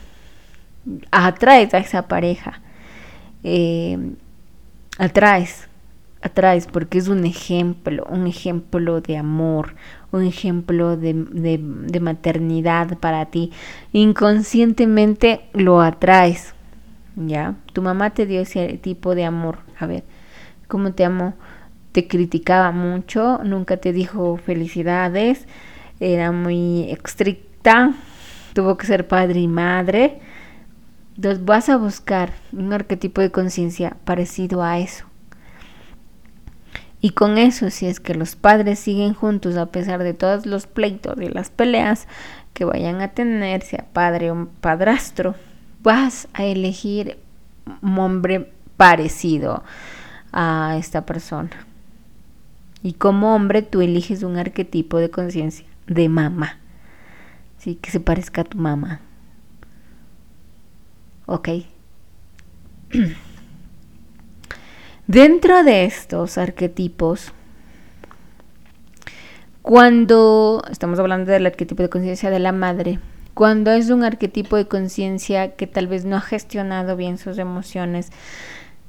atraes 1.11 1.75
a 1.75 1.77
esa 1.77 2.07
pareja. 2.07 2.59
Eh, 3.43 4.15
atraes, 4.97 5.67
atraes 6.23 6.67
porque 6.67 6.97
es 6.97 7.07
un 7.09 7.25
ejemplo, 7.25 8.05
un 8.09 8.27
ejemplo 8.27 9.01
de 9.01 9.17
amor, 9.17 9.75
un 10.11 10.23
ejemplo 10.23 10.95
de, 10.95 11.13
de, 11.13 11.99
maternidad 11.99 12.97
para 12.97 13.25
ti. 13.25 13.51
Inconscientemente 13.91 15.41
lo 15.53 15.81
atraes, 15.81 16.53
¿ya? 17.15 17.55
Tu 17.73 17.81
mamá 17.81 18.11
te 18.11 18.25
dio 18.25 18.41
ese 18.41 18.77
tipo 18.77 19.15
de 19.15 19.25
amor. 19.25 19.59
A 19.79 19.85
ver, 19.85 20.03
¿cómo 20.67 20.93
te 20.93 21.03
amo? 21.03 21.33
Te 21.91 22.07
criticaba 22.07 22.71
mucho, 22.71 23.39
nunca 23.43 23.77
te 23.77 23.91
dijo 23.91 24.37
felicidades, 24.37 25.45
era 25.99 26.31
muy 26.31 26.89
estricta, 26.89 27.93
tuvo 28.53 28.77
que 28.77 28.87
ser 28.87 29.07
padre 29.07 29.41
y 29.41 29.47
madre. 29.47 30.19
Entonces 31.15 31.45
vas 31.45 31.69
a 31.69 31.77
buscar 31.77 32.31
un 32.51 32.73
arquetipo 32.73 33.21
de 33.21 33.29
conciencia 33.29 33.97
parecido 34.05 34.63
a 34.63 34.79
eso. 34.79 35.05
Y 37.03 37.09
con 37.09 37.37
eso, 37.37 37.69
si 37.69 37.85
es 37.85 37.99
que 37.99 38.15
los 38.15 38.37
padres 38.37 38.79
siguen 38.79 39.13
juntos 39.13 39.57
a 39.57 39.65
pesar 39.65 40.01
de 40.03 40.13
todos 40.13 40.45
los 40.45 40.67
pleitos 40.67 41.19
y 41.19 41.27
las 41.27 41.49
peleas 41.49 42.07
que 42.53 42.63
vayan 42.63 43.01
a 43.01 43.09
tener, 43.09 43.61
sea 43.61 43.85
padre 43.91 44.31
o 44.31 44.47
padrastro, 44.61 45.35
vas 45.81 46.29
a 46.31 46.45
elegir 46.45 47.17
un 47.81 47.99
hombre 47.99 48.53
parecido 48.77 49.65
a 50.31 50.77
esta 50.79 51.05
persona. 51.05 51.67
Y 52.83 52.93
como 52.93 53.35
hombre 53.35 53.63
tú 53.63 53.81
eliges 53.81 54.23
un 54.23 54.37
arquetipo 54.37 54.97
de 54.97 55.09
conciencia 55.09 55.67
de 55.87 56.07
mamá. 56.07 56.57
Sí, 57.57 57.75
que 57.75 57.91
se 57.91 57.99
parezca 57.99 58.43
a 58.43 58.45
tu 58.45 58.57
mamá. 58.57 59.01
¿Ok? 61.25 61.49
Dentro 65.07 65.65
de 65.65 65.83
estos 65.83 66.37
arquetipos, 66.37 67.33
cuando 69.61 70.63
estamos 70.71 70.97
hablando 70.97 71.29
del 71.29 71.45
arquetipo 71.45 71.83
de 71.83 71.89
conciencia 71.89 72.29
de 72.29 72.39
la 72.39 72.53
madre, 72.53 72.99
cuando 73.33 73.71
es 73.71 73.89
un 73.89 74.05
arquetipo 74.05 74.55
de 74.55 74.69
conciencia 74.69 75.57
que 75.57 75.67
tal 75.67 75.87
vez 75.87 76.05
no 76.05 76.15
ha 76.15 76.21
gestionado 76.21 76.95
bien 76.95 77.17
sus 77.17 77.37
emociones, 77.37 78.11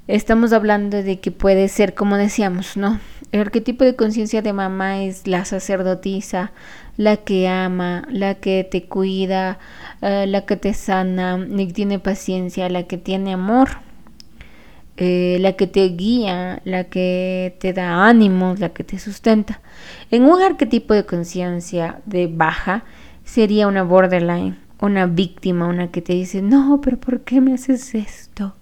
estamos 0.07 0.53
hablando 0.53 1.03
de 1.03 1.19
que 1.19 1.33
puede 1.33 1.67
ser, 1.67 1.95
como 1.95 2.17
decíamos, 2.17 2.77
¿no? 2.77 3.01
El 3.33 3.41
arquetipo 3.41 3.83
de 3.83 3.97
conciencia 3.97 4.41
de 4.41 4.53
mamá 4.53 5.03
es 5.03 5.27
la 5.27 5.45
sacerdotisa, 5.45 6.53
la 6.97 7.17
que 7.17 7.49
ama, 7.49 8.07
la 8.09 8.37
que 8.37 8.63
te 8.63 8.85
cuida, 8.85 9.59
eh, 10.01 10.27
la 10.29 10.47
que 10.47 10.55
te 10.55 10.75
sana, 10.75 11.39
la 11.39 11.67
que 11.67 11.73
tiene 11.73 11.99
paciencia, 11.99 12.69
la 12.69 12.85
que 12.85 12.99
tiene 12.99 13.33
amor. 13.33 13.71
Eh, 14.97 15.39
la 15.41 15.55
que 15.55 15.67
te 15.67 15.89
guía, 15.89 16.61
la 16.65 16.85
que 16.85 17.57
te 17.59 17.73
da 17.73 18.07
ánimos, 18.07 18.61
la 18.61 18.69
que 18.69 18.85
te 18.85 18.99
sustenta. 19.01 19.61
En 20.11 20.25
un 20.25 20.41
arquetipo 20.41 20.95
de 20.95 21.05
conciencia 21.05 22.01
de 22.07 22.29
baja 22.29 22.85
sería 23.25 23.67
una 23.67 23.83
borderline, 23.83 24.57
una 24.81 25.07
víctima, 25.07 25.67
una 25.67 25.91
que 25.91 26.01
te 26.01 26.13
dice, 26.13 26.43
no, 26.43 26.81
pero 26.81 26.99
¿por 26.99 27.23
qué 27.23 27.41
me 27.41 27.55
haces 27.55 27.95
esto? 27.97 28.55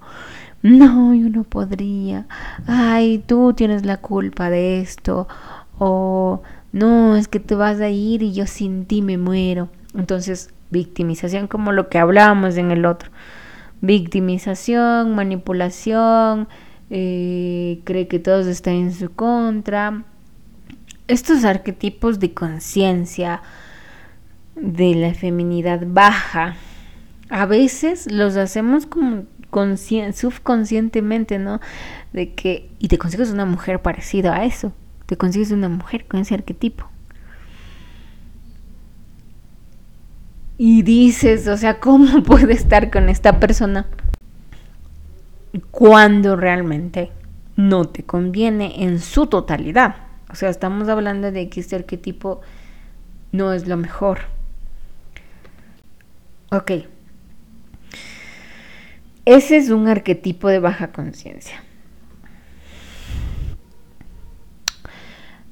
No, 0.62 1.12
yo 1.12 1.28
no 1.28 1.44
podría. 1.44 2.26
Ay, 2.66 3.22
tú 3.26 3.52
tienes 3.52 3.84
la 3.84 3.98
culpa 3.98 4.48
de 4.48 4.80
esto. 4.80 5.28
O 5.78 6.42
no, 6.72 7.16
es 7.16 7.28
que 7.28 7.40
te 7.40 7.56
vas 7.56 7.80
a 7.80 7.90
ir 7.90 8.22
y 8.22 8.32
yo 8.32 8.46
sin 8.46 8.86
ti 8.86 9.02
me 9.02 9.18
muero. 9.18 9.68
Entonces, 9.94 10.50
victimización 10.70 11.46
como 11.48 11.72
lo 11.72 11.88
que 11.88 11.98
hablábamos 11.98 12.56
en 12.56 12.70
el 12.70 12.86
otro 12.86 13.10
victimización, 13.82 15.14
manipulación, 15.14 16.48
eh, 16.88 17.80
cree 17.84 18.08
que 18.08 18.18
todos 18.18 18.46
están 18.46 18.74
en 18.74 18.94
su 18.94 19.10
contra. 19.12 20.04
Estos 21.08 21.44
arquetipos 21.44 22.18
de 22.20 22.32
conciencia 22.32 23.42
de 24.54 24.94
la 24.94 25.12
feminidad 25.12 25.82
baja, 25.84 26.56
a 27.28 27.44
veces 27.46 28.10
los 28.10 28.36
hacemos 28.36 28.86
como 28.86 29.24
subconscientemente, 30.14 31.38
¿no? 31.38 31.60
De 32.12 32.34
que, 32.34 32.70
y 32.78 32.88
te 32.88 32.98
consigues 32.98 33.30
una 33.30 33.44
mujer 33.44 33.82
parecida 33.82 34.36
a 34.36 34.44
eso, 34.44 34.72
te 35.06 35.16
consigues 35.16 35.50
una 35.50 35.68
mujer 35.68 36.06
con 36.06 36.20
ese 36.20 36.34
arquetipo. 36.34 36.91
Y 40.64 40.82
dices, 40.82 41.48
o 41.48 41.56
sea, 41.56 41.80
¿cómo 41.80 42.22
puede 42.22 42.52
estar 42.52 42.88
con 42.88 43.08
esta 43.08 43.40
persona 43.40 43.88
cuando 45.72 46.36
realmente 46.36 47.10
no 47.56 47.86
te 47.86 48.04
conviene 48.04 48.84
en 48.84 49.00
su 49.00 49.26
totalidad? 49.26 49.96
O 50.30 50.36
sea, 50.36 50.50
estamos 50.50 50.88
hablando 50.88 51.32
de 51.32 51.48
que 51.48 51.58
este 51.58 51.74
arquetipo 51.74 52.42
no 53.32 53.52
es 53.52 53.66
lo 53.66 53.76
mejor. 53.76 54.20
Ok, 56.52 56.70
ese 59.24 59.56
es 59.56 59.68
un 59.70 59.88
arquetipo 59.88 60.46
de 60.46 60.60
baja 60.60 60.92
conciencia. 60.92 61.60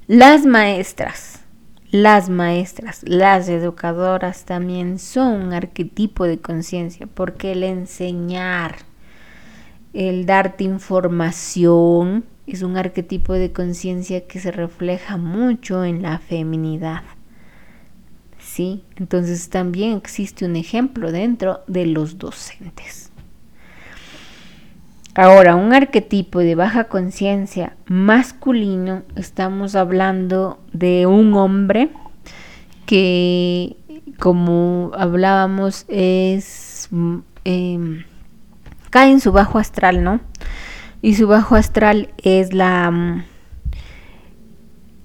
Las 0.06 0.46
maestras, 0.46 1.39
las 1.90 2.28
maestras, 2.30 3.02
las 3.04 3.48
educadoras 3.48 4.44
también 4.44 4.98
son 4.98 5.42
un 5.42 5.52
arquetipo 5.52 6.24
de 6.24 6.38
conciencia 6.38 7.08
porque 7.08 7.52
el 7.52 7.64
enseñar, 7.64 8.76
el 9.92 10.24
darte 10.24 10.64
información, 10.64 12.24
es 12.46 12.62
un 12.62 12.76
arquetipo 12.76 13.32
de 13.32 13.52
conciencia 13.52 14.26
que 14.26 14.40
se 14.40 14.50
refleja 14.52 15.16
mucho 15.16 15.84
en 15.84 16.02
la 16.02 16.18
feminidad. 16.18 17.02
¿Sí? 18.38 18.84
Entonces 18.96 19.48
también 19.50 19.96
existe 19.96 20.44
un 20.44 20.56
ejemplo 20.56 21.12
dentro 21.12 21.60
de 21.66 21.86
los 21.86 22.18
docentes. 22.18 23.09
Ahora, 25.16 25.56
un 25.56 25.72
arquetipo 25.74 26.38
de 26.38 26.54
baja 26.54 26.84
conciencia 26.84 27.76
masculino, 27.86 29.02
estamos 29.16 29.74
hablando 29.74 30.60
de 30.72 31.06
un 31.06 31.34
hombre 31.34 31.90
que, 32.86 33.76
como 34.20 34.92
hablábamos, 34.94 35.84
es 35.88 36.88
em, 37.42 38.04
cae 38.90 39.10
en 39.10 39.20
su 39.20 39.32
bajo 39.32 39.58
astral, 39.58 40.04
¿no? 40.04 40.20
Y 41.02 41.16
su 41.16 41.26
bajo 41.26 41.56
astral 41.56 42.10
es 42.22 42.52
la 42.52 43.24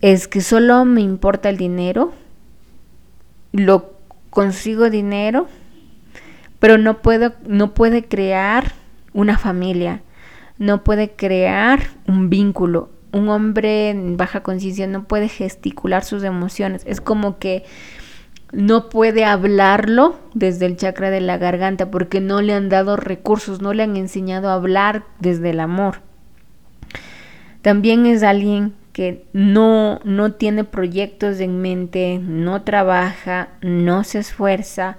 es 0.01 0.27
que 0.27 0.41
solo 0.41 0.85
me 0.85 1.01
importa 1.01 1.49
el 1.49 1.57
dinero, 1.57 2.13
lo 3.53 3.95
consigo 4.29 4.91
dinero, 4.91 5.47
pero 6.59 6.77
no 6.77 7.01
puedo, 7.01 7.33
no 7.47 7.73
puede 7.73 8.05
crear 8.05 8.84
una 9.15 9.37
familia, 9.39 10.01
no 10.59 10.83
puede 10.83 11.11
crear 11.11 11.79
un 12.07 12.29
vínculo. 12.29 12.89
Un 13.11 13.29
hombre 13.29 13.89
en 13.89 14.17
baja 14.17 14.43
conciencia 14.43 14.87
no 14.87 15.05
puede 15.05 15.29
gesticular 15.29 16.03
sus 16.03 16.23
emociones. 16.23 16.83
Es 16.85 16.99
como 16.99 17.39
que 17.39 17.63
no 18.51 18.89
puede 18.89 19.23
hablarlo 19.23 20.19
desde 20.33 20.65
el 20.65 20.75
chakra 20.75 21.09
de 21.09 21.21
la 21.21 21.37
garganta 21.37 21.89
porque 21.89 22.19
no 22.19 22.41
le 22.41 22.53
han 22.53 22.67
dado 22.67 22.97
recursos, 22.97 23.61
no 23.61 23.73
le 23.73 23.83
han 23.83 23.95
enseñado 23.95 24.49
a 24.49 24.55
hablar 24.55 25.05
desde 25.19 25.51
el 25.51 25.61
amor. 25.61 26.01
También 27.61 28.05
es 28.05 28.21
alguien 28.21 28.73
que 28.91 29.25
no, 29.33 29.99
no 30.03 30.33
tiene 30.33 30.65
proyectos 30.65 31.39
en 31.39 31.61
mente, 31.61 32.19
no 32.21 32.63
trabaja, 32.63 33.49
no 33.61 34.03
se 34.03 34.19
esfuerza, 34.19 34.97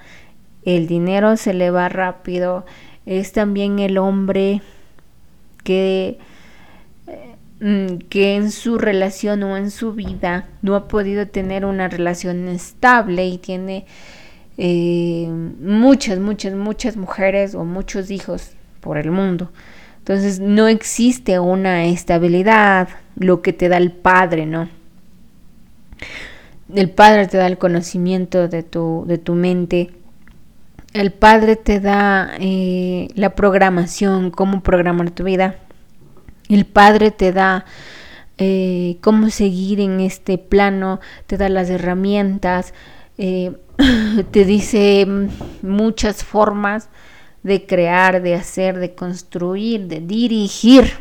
el 0.65 0.87
dinero 0.87 1.37
se 1.37 1.55
le 1.55 1.71
va 1.71 1.89
rápido, 1.89 2.67
es 3.07 3.33
también 3.33 3.79
el 3.79 3.99
hombre 3.99 4.61
que, 5.63 6.19
mm, 7.61 7.99
que 8.09 8.37
en 8.37 8.51
su 8.51 8.79
relación 8.79 9.43
o 9.45 9.57
en 9.57 9.71
su 9.71 9.93
vida 9.93 10.49
no 10.63 10.75
ha 10.75 10.89
podido 10.89 11.27
tener 11.27 11.65
una 11.65 11.89
relación 11.89 12.49
estable 12.49 13.27
y 13.27 13.39
tiene 13.39 13.87
eh, 14.59 15.29
muchas, 15.29 16.19
muchas, 16.19 16.55
muchas 16.55 16.97
mujeres 16.97 17.55
o 17.55 17.65
muchos 17.65 18.11
hijos 18.11 18.51
por 18.81 18.99
el 18.99 19.11
mundo. 19.11 19.51
Entonces 19.99 20.41
no 20.41 20.69
existe 20.69 21.39
una 21.39 21.87
estabilidad, 21.87 22.89
lo 23.17 23.43
que 23.43 23.53
te 23.53 23.69
da 23.69 23.77
el 23.77 23.93
padre, 23.93 24.47
¿no? 24.47 24.69
El 26.73 26.91
padre 26.91 27.27
te 27.27 27.37
da 27.37 27.47
el 27.47 27.59
conocimiento 27.59 28.49
de 28.49 28.63
tu, 28.63 29.05
de 29.07 29.19
tu 29.19 29.35
mente, 29.35 29.91
el 31.01 31.13
Padre 31.13 31.57
te 31.57 31.79
da 31.79 32.31
eh, 32.41 33.09
la 33.15 33.35
programación, 33.35 34.31
cómo 34.31 34.63
programar 34.63 35.11
tu 35.11 35.25
vida. 35.25 35.57
El 36.49 36.65
Padre 36.65 37.11
te 37.11 37.33
da 37.33 37.67
eh, 38.39 38.97
cómo 39.03 39.29
seguir 39.29 39.81
en 39.81 40.01
este 40.01 40.39
plano, 40.39 41.01
te 41.27 41.37
da 41.37 41.51
las 41.51 41.69
herramientas, 41.69 42.73
eh, 43.19 43.53
te 44.31 44.45
dice 44.47 45.07
muchas 45.61 46.25
formas 46.25 46.89
de 47.43 47.67
crear, 47.67 48.23
de 48.23 48.35
hacer, 48.35 48.79
de 48.79 48.95
construir, 48.95 49.89
de 49.89 50.01
dirigir. 50.01 50.93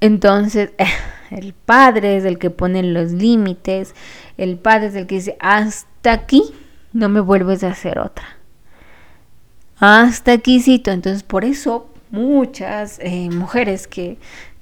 Entonces, 0.00 0.70
el 1.30 1.54
Padre 1.54 2.18
es 2.18 2.26
el 2.26 2.38
que 2.38 2.50
pone 2.50 2.82
los 2.82 3.12
límites, 3.12 3.94
el 4.36 4.58
Padre 4.58 4.88
es 4.88 4.94
el 4.96 5.06
que 5.06 5.14
dice, 5.14 5.38
hasta 5.40 6.12
aquí 6.12 6.52
no 6.94 7.10
me 7.10 7.20
vuelves 7.20 7.62
a 7.62 7.68
hacer 7.68 7.98
otra. 7.98 8.38
Hasta 9.78 10.32
aquí 10.32 10.60
cito. 10.60 10.90
Entonces, 10.90 11.22
por 11.22 11.44
eso 11.44 11.90
muchas 12.10 12.98
eh, 13.00 13.28
mujeres 13.30 13.86
que, 13.86 14.16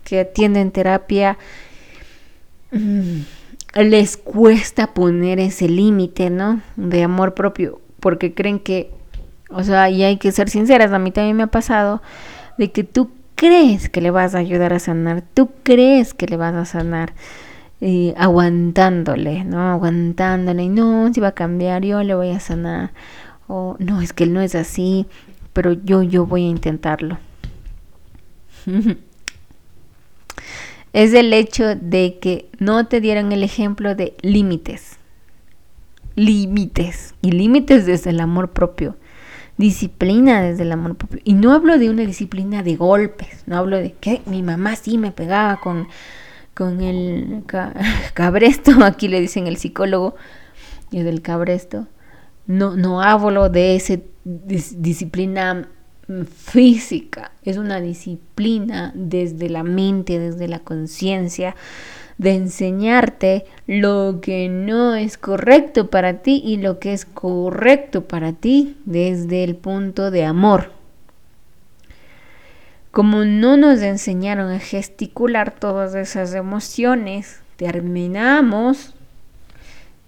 que, 0.04 0.20
atienden 0.20 0.72
terapia 0.72 1.36
mm, 2.72 3.20
les 3.74 4.16
cuesta 4.16 4.94
poner 4.94 5.38
ese 5.38 5.68
límite, 5.68 6.30
¿no? 6.30 6.62
De 6.76 7.02
amor 7.02 7.34
propio, 7.34 7.80
porque 8.00 8.32
creen 8.34 8.58
que, 8.58 8.90
o 9.50 9.62
sea, 9.62 9.90
y 9.90 10.02
hay 10.02 10.16
que 10.16 10.32
ser 10.32 10.48
sinceras, 10.48 10.92
a 10.92 10.98
mí 10.98 11.10
también 11.10 11.36
me 11.36 11.42
ha 11.42 11.48
pasado, 11.48 12.02
de 12.56 12.72
que 12.72 12.84
tú 12.84 13.10
crees 13.34 13.90
que 13.90 14.00
le 14.00 14.10
vas 14.10 14.34
a 14.34 14.38
ayudar 14.38 14.72
a 14.72 14.78
sanar, 14.78 15.22
tú 15.34 15.50
crees 15.62 16.14
que 16.14 16.26
le 16.26 16.38
vas 16.38 16.54
a 16.54 16.64
sanar 16.64 17.12
eh, 17.84 18.14
aguantándole, 18.16 19.42
¿no? 19.42 19.72
Aguantándole, 19.72 20.62
y 20.62 20.68
no, 20.68 21.12
si 21.12 21.18
va 21.20 21.28
a 21.28 21.34
cambiar, 21.34 21.84
yo 21.84 22.00
le 22.04 22.14
voy 22.14 22.30
a 22.30 22.38
sanar, 22.38 22.92
o 23.48 23.74
no, 23.80 24.00
es 24.00 24.12
que 24.12 24.22
él 24.22 24.32
no 24.32 24.40
es 24.40 24.54
así, 24.54 25.06
pero 25.52 25.72
yo, 25.72 26.04
yo 26.04 26.24
voy 26.24 26.44
a 26.44 26.48
intentarlo. 26.48 27.18
es 30.92 31.12
el 31.12 31.32
hecho 31.32 31.74
de 31.74 32.20
que 32.22 32.48
no 32.60 32.86
te 32.86 33.00
dieron 33.00 33.32
el 33.32 33.42
ejemplo 33.42 33.96
de 33.96 34.14
límites. 34.22 34.98
Límites. 36.14 37.16
Y 37.20 37.32
límites 37.32 37.84
desde 37.84 38.10
el 38.10 38.20
amor 38.20 38.52
propio. 38.52 38.96
Disciplina 39.56 40.40
desde 40.40 40.62
el 40.62 40.70
amor 40.70 40.94
propio. 40.94 41.20
Y 41.24 41.32
no 41.32 41.52
hablo 41.52 41.80
de 41.80 41.90
una 41.90 42.06
disciplina 42.06 42.62
de 42.62 42.76
golpes. 42.76 43.42
No 43.46 43.56
hablo 43.56 43.78
de 43.78 43.90
que 43.90 44.22
mi 44.26 44.44
mamá 44.44 44.76
sí 44.76 44.98
me 44.98 45.10
pegaba 45.10 45.56
con 45.56 45.88
con 46.54 46.80
el 46.80 47.42
cabresto, 48.14 48.72
aquí 48.84 49.08
le 49.08 49.20
dicen 49.20 49.46
el 49.46 49.56
psicólogo, 49.56 50.14
y 50.90 51.02
del 51.02 51.22
cabresto, 51.22 51.86
no, 52.46 52.76
no 52.76 53.00
hablo 53.00 53.48
de 53.48 53.76
esa 53.76 53.98
disciplina 54.24 55.68
física, 56.26 57.32
es 57.44 57.56
una 57.56 57.80
disciplina 57.80 58.92
desde 58.94 59.48
la 59.48 59.62
mente, 59.62 60.18
desde 60.18 60.48
la 60.48 60.58
conciencia, 60.58 61.56
de 62.18 62.34
enseñarte 62.34 63.46
lo 63.66 64.18
que 64.20 64.48
no 64.48 64.94
es 64.94 65.16
correcto 65.16 65.88
para 65.88 66.22
ti 66.22 66.42
y 66.44 66.58
lo 66.58 66.78
que 66.78 66.92
es 66.92 67.06
correcto 67.06 68.04
para 68.04 68.32
ti 68.32 68.76
desde 68.84 69.44
el 69.44 69.56
punto 69.56 70.10
de 70.10 70.24
amor 70.24 70.81
como 72.92 73.24
no 73.24 73.56
nos 73.56 73.80
enseñaron 73.80 74.52
a 74.52 74.60
gesticular 74.60 75.50
todas 75.50 75.94
esas 75.94 76.34
emociones, 76.34 77.40
terminamos, 77.56 78.94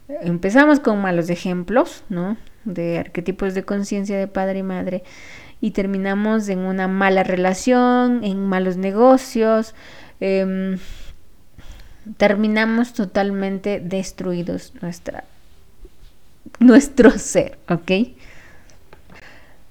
empezamos 0.06 0.80
con 0.80 1.00
malos 1.00 1.30
ejemplos, 1.30 2.04
¿no? 2.10 2.36
De 2.64 2.98
arquetipos 2.98 3.54
de 3.54 3.64
conciencia 3.64 4.18
de 4.18 4.28
padre 4.28 4.58
y 4.58 4.62
madre 4.62 5.02
y 5.62 5.70
terminamos 5.70 6.50
en 6.50 6.58
una 6.58 6.86
mala 6.86 7.22
relación, 7.22 8.22
en 8.22 8.46
malos 8.46 8.76
negocios, 8.76 9.74
em, 10.20 10.78
terminamos 12.18 12.92
totalmente 12.92 13.80
destruidos 13.80 14.74
nuestra, 14.82 15.24
nuestro 16.60 17.12
ser, 17.12 17.56
¿ok? 17.70 17.90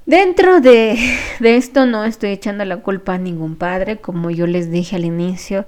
Dentro 0.06 0.60
de, 0.60 0.98
de, 1.40 1.56
esto 1.56 1.86
no 1.86 2.04
estoy 2.04 2.32
echando 2.32 2.66
la 2.66 2.78
culpa 2.78 3.14
a 3.14 3.18
ningún 3.18 3.56
padre, 3.56 3.98
como 3.98 4.30
yo 4.30 4.48
les 4.48 4.72
dije 4.72 4.96
al 4.96 5.06
inicio, 5.06 5.66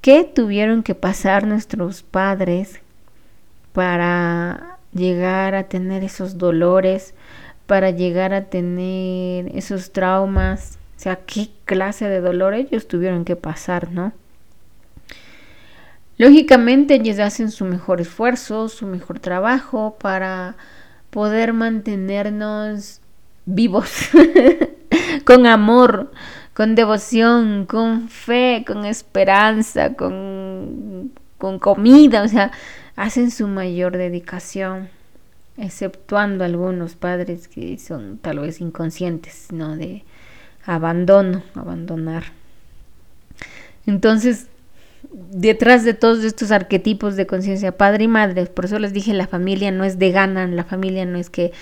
que 0.00 0.24
tuvieron 0.24 0.82
que 0.82 0.94
pasar 0.94 1.46
nuestros 1.46 2.02
padres 2.02 2.80
para 3.72 4.78
llegar 4.92 5.54
a 5.54 5.64
tener 5.64 6.02
esos 6.02 6.38
dolores, 6.38 7.14
para 7.66 7.90
llegar 7.90 8.34
a 8.34 8.46
tener 8.46 9.56
esos 9.56 9.92
traumas, 9.92 10.78
o 10.96 11.00
sea, 11.00 11.16
qué 11.16 11.48
clase 11.64 12.08
de 12.08 12.20
dolor 12.20 12.54
ellos 12.54 12.88
tuvieron 12.88 13.24
que 13.24 13.36
pasar, 13.36 13.92
¿no? 13.92 14.12
Lógicamente 16.18 16.96
ellos 16.96 17.18
hacen 17.18 17.50
su 17.50 17.64
mejor 17.64 18.00
esfuerzo, 18.00 18.68
su 18.68 18.86
mejor 18.86 19.20
trabajo 19.20 19.96
para 19.98 20.56
poder 21.08 21.54
mantenernos 21.54 23.00
vivos, 23.46 23.90
con 25.24 25.46
amor, 25.46 26.10
con 26.54 26.74
devoción, 26.74 27.66
con 27.66 28.08
fe, 28.08 28.64
con 28.66 28.84
esperanza, 28.84 29.94
con, 29.94 31.12
con 31.38 31.58
comida, 31.58 32.22
o 32.22 32.28
sea, 32.28 32.52
hacen 32.96 33.30
su 33.30 33.48
mayor 33.48 33.96
dedicación, 33.96 34.88
exceptuando 35.56 36.44
algunos 36.44 36.94
padres 36.96 37.48
que 37.48 37.78
son 37.78 38.18
tal 38.18 38.40
vez 38.40 38.60
inconscientes, 38.60 39.48
¿no? 39.52 39.76
De 39.76 40.04
abandono, 40.64 41.42
abandonar. 41.54 42.24
Entonces, 43.86 44.48
detrás 45.12 45.84
de 45.84 45.94
todos 45.94 46.24
estos 46.24 46.50
arquetipos 46.50 47.16
de 47.16 47.26
conciencia 47.26 47.76
padre 47.76 48.04
y 48.04 48.08
madre, 48.08 48.46
por 48.46 48.66
eso 48.66 48.78
les 48.78 48.92
dije, 48.92 49.14
la 49.14 49.26
familia 49.26 49.70
no 49.70 49.84
es 49.84 49.98
de 49.98 50.10
ganan, 50.10 50.56
la 50.56 50.64
familia 50.64 51.06
no 51.06 51.18
es 51.18 51.30
que 51.30 51.52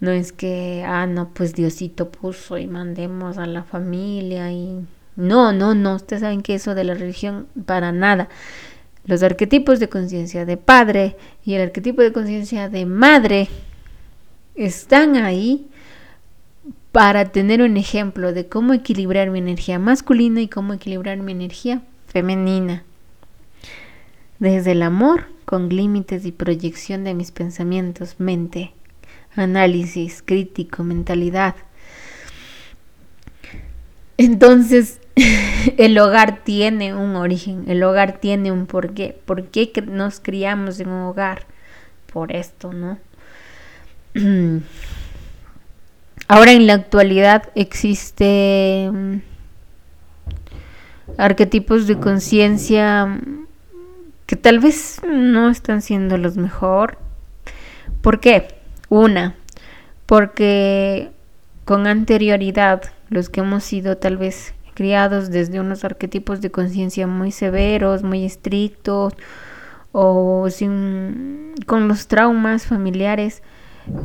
no 0.00 0.10
es 0.10 0.32
que, 0.32 0.84
ah, 0.86 1.06
no, 1.06 1.30
pues 1.30 1.54
Diosito 1.54 2.10
puso 2.10 2.58
y 2.58 2.66
mandemos 2.66 3.38
a 3.38 3.46
la 3.46 3.62
familia 3.62 4.52
y... 4.52 4.86
No, 5.16 5.52
no, 5.52 5.74
no, 5.74 5.94
ustedes 5.94 6.22
saben 6.22 6.42
que 6.42 6.56
eso 6.56 6.74
de 6.74 6.82
la 6.82 6.94
religión 6.94 7.46
para 7.66 7.92
nada. 7.92 8.28
Los 9.06 9.22
arquetipos 9.22 9.78
de 9.78 9.88
conciencia 9.88 10.44
de 10.44 10.56
padre 10.56 11.16
y 11.44 11.54
el 11.54 11.62
arquetipo 11.62 12.02
de 12.02 12.12
conciencia 12.12 12.68
de 12.68 12.84
madre 12.84 13.48
están 14.56 15.16
ahí 15.16 15.66
para 16.90 17.26
tener 17.26 17.60
un 17.60 17.76
ejemplo 17.76 18.32
de 18.32 18.48
cómo 18.48 18.72
equilibrar 18.72 19.30
mi 19.30 19.40
energía 19.40 19.78
masculina 19.78 20.40
y 20.40 20.48
cómo 20.48 20.72
equilibrar 20.72 21.18
mi 21.18 21.32
energía 21.32 21.82
femenina. 22.06 22.84
Desde 24.38 24.72
el 24.72 24.82
amor, 24.82 25.26
con 25.44 25.68
límites 25.68 26.24
y 26.24 26.32
proyección 26.32 27.04
de 27.04 27.14
mis 27.14 27.30
pensamientos, 27.30 28.16
mente, 28.18 28.72
análisis 29.36 30.22
crítico, 30.22 30.84
mentalidad. 30.84 31.54
Entonces, 34.16 35.00
el 35.76 35.98
hogar 35.98 36.44
tiene 36.44 36.94
un 36.94 37.16
origen, 37.16 37.64
el 37.68 37.82
hogar 37.82 38.18
tiene 38.18 38.52
un 38.52 38.66
porqué. 38.66 39.18
¿Por 39.24 39.46
qué 39.46 39.72
nos 39.86 40.20
criamos 40.20 40.80
en 40.80 40.88
un 40.88 41.02
hogar? 41.02 41.46
Por 42.12 42.32
esto, 42.34 42.72
¿no? 42.72 42.98
Ahora 46.28 46.52
en 46.52 46.66
la 46.66 46.74
actualidad 46.74 47.50
existe 47.54 48.88
mm, 48.90 49.16
arquetipos 51.18 51.86
de 51.86 51.98
conciencia 51.98 53.04
mm, 53.06 53.46
que 54.26 54.36
tal 54.36 54.58
vez 54.60 55.00
no 55.06 55.50
están 55.50 55.82
siendo 55.82 56.16
los 56.16 56.36
mejor. 56.36 56.98
¿Por 58.00 58.20
qué? 58.20 58.53
Una, 58.94 59.34
porque 60.06 61.10
con 61.64 61.88
anterioridad 61.88 62.80
los 63.08 63.28
que 63.28 63.40
hemos 63.40 63.64
sido 63.64 63.96
tal 63.96 64.16
vez 64.16 64.54
criados 64.74 65.30
desde 65.30 65.58
unos 65.58 65.82
arquetipos 65.82 66.40
de 66.40 66.52
conciencia 66.52 67.08
muy 67.08 67.32
severos, 67.32 68.04
muy 68.04 68.24
estrictos 68.24 69.14
o 69.90 70.46
sin, 70.48 71.54
con 71.66 71.88
los 71.88 72.06
traumas 72.06 72.66
familiares. 72.66 73.42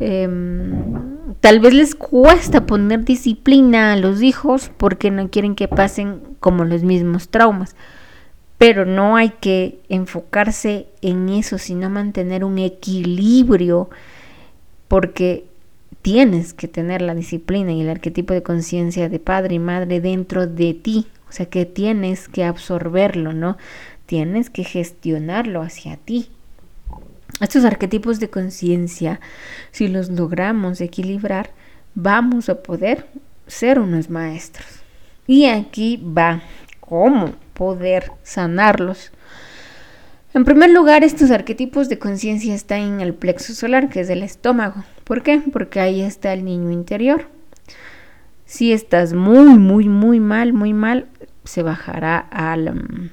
Em, 0.00 1.36
tal 1.38 1.60
vez 1.60 1.72
les 1.72 1.94
cuesta 1.94 2.66
poner 2.66 3.04
disciplina 3.04 3.92
a 3.92 3.96
los 3.96 4.22
hijos 4.22 4.72
porque 4.76 5.12
no 5.12 5.30
quieren 5.30 5.54
que 5.54 5.68
pasen 5.68 6.20
como 6.40 6.64
los 6.64 6.82
mismos 6.82 7.28
traumas. 7.28 7.76
Pero 8.58 8.86
no 8.86 9.14
hay 9.14 9.30
que 9.40 9.78
enfocarse 9.88 10.88
en 11.00 11.28
eso, 11.28 11.58
sino 11.58 11.88
mantener 11.90 12.42
un 12.44 12.58
equilibrio 12.58 13.88
porque 14.90 15.44
tienes 16.02 16.52
que 16.52 16.66
tener 16.66 17.00
la 17.00 17.14
disciplina 17.14 17.70
y 17.70 17.80
el 17.82 17.90
arquetipo 17.90 18.34
de 18.34 18.42
conciencia 18.42 19.08
de 19.08 19.20
padre 19.20 19.54
y 19.54 19.58
madre 19.60 20.00
dentro 20.00 20.48
de 20.48 20.74
ti, 20.74 21.06
o 21.28 21.32
sea 21.32 21.46
que 21.46 21.64
tienes 21.64 22.28
que 22.28 22.42
absorberlo, 22.42 23.32
¿no? 23.32 23.56
Tienes 24.06 24.50
que 24.50 24.64
gestionarlo 24.64 25.62
hacia 25.62 25.96
ti. 25.96 26.28
Estos 27.40 27.64
arquetipos 27.64 28.18
de 28.18 28.30
conciencia, 28.30 29.20
si 29.70 29.86
los 29.86 30.08
logramos 30.08 30.80
equilibrar, 30.80 31.50
vamos 31.94 32.48
a 32.48 32.60
poder 32.60 33.06
ser 33.46 33.78
unos 33.78 34.10
maestros. 34.10 34.66
Y 35.28 35.44
aquí 35.44 35.98
va 35.98 36.42
cómo 36.80 37.34
poder 37.54 38.10
sanarlos. 38.24 39.12
En 40.32 40.44
primer 40.44 40.70
lugar, 40.70 41.02
estos 41.02 41.32
arquetipos 41.32 41.88
de 41.88 41.98
conciencia 41.98 42.54
están 42.54 42.80
en 42.82 43.00
el 43.00 43.14
plexo 43.14 43.52
solar, 43.52 43.88
que 43.88 43.98
es 43.98 44.10
el 44.10 44.22
estómago. 44.22 44.84
¿Por 45.02 45.24
qué? 45.24 45.42
Porque 45.52 45.80
ahí 45.80 46.02
está 46.02 46.32
el 46.32 46.44
niño 46.44 46.70
interior. 46.70 47.26
Si 48.44 48.72
estás 48.72 49.12
muy, 49.12 49.58
muy, 49.58 49.88
muy 49.88 50.20
mal, 50.20 50.52
muy 50.52 50.72
mal, 50.72 51.08
se 51.42 51.64
bajará 51.64 52.18
al, 52.18 52.74
mm, 52.74 53.10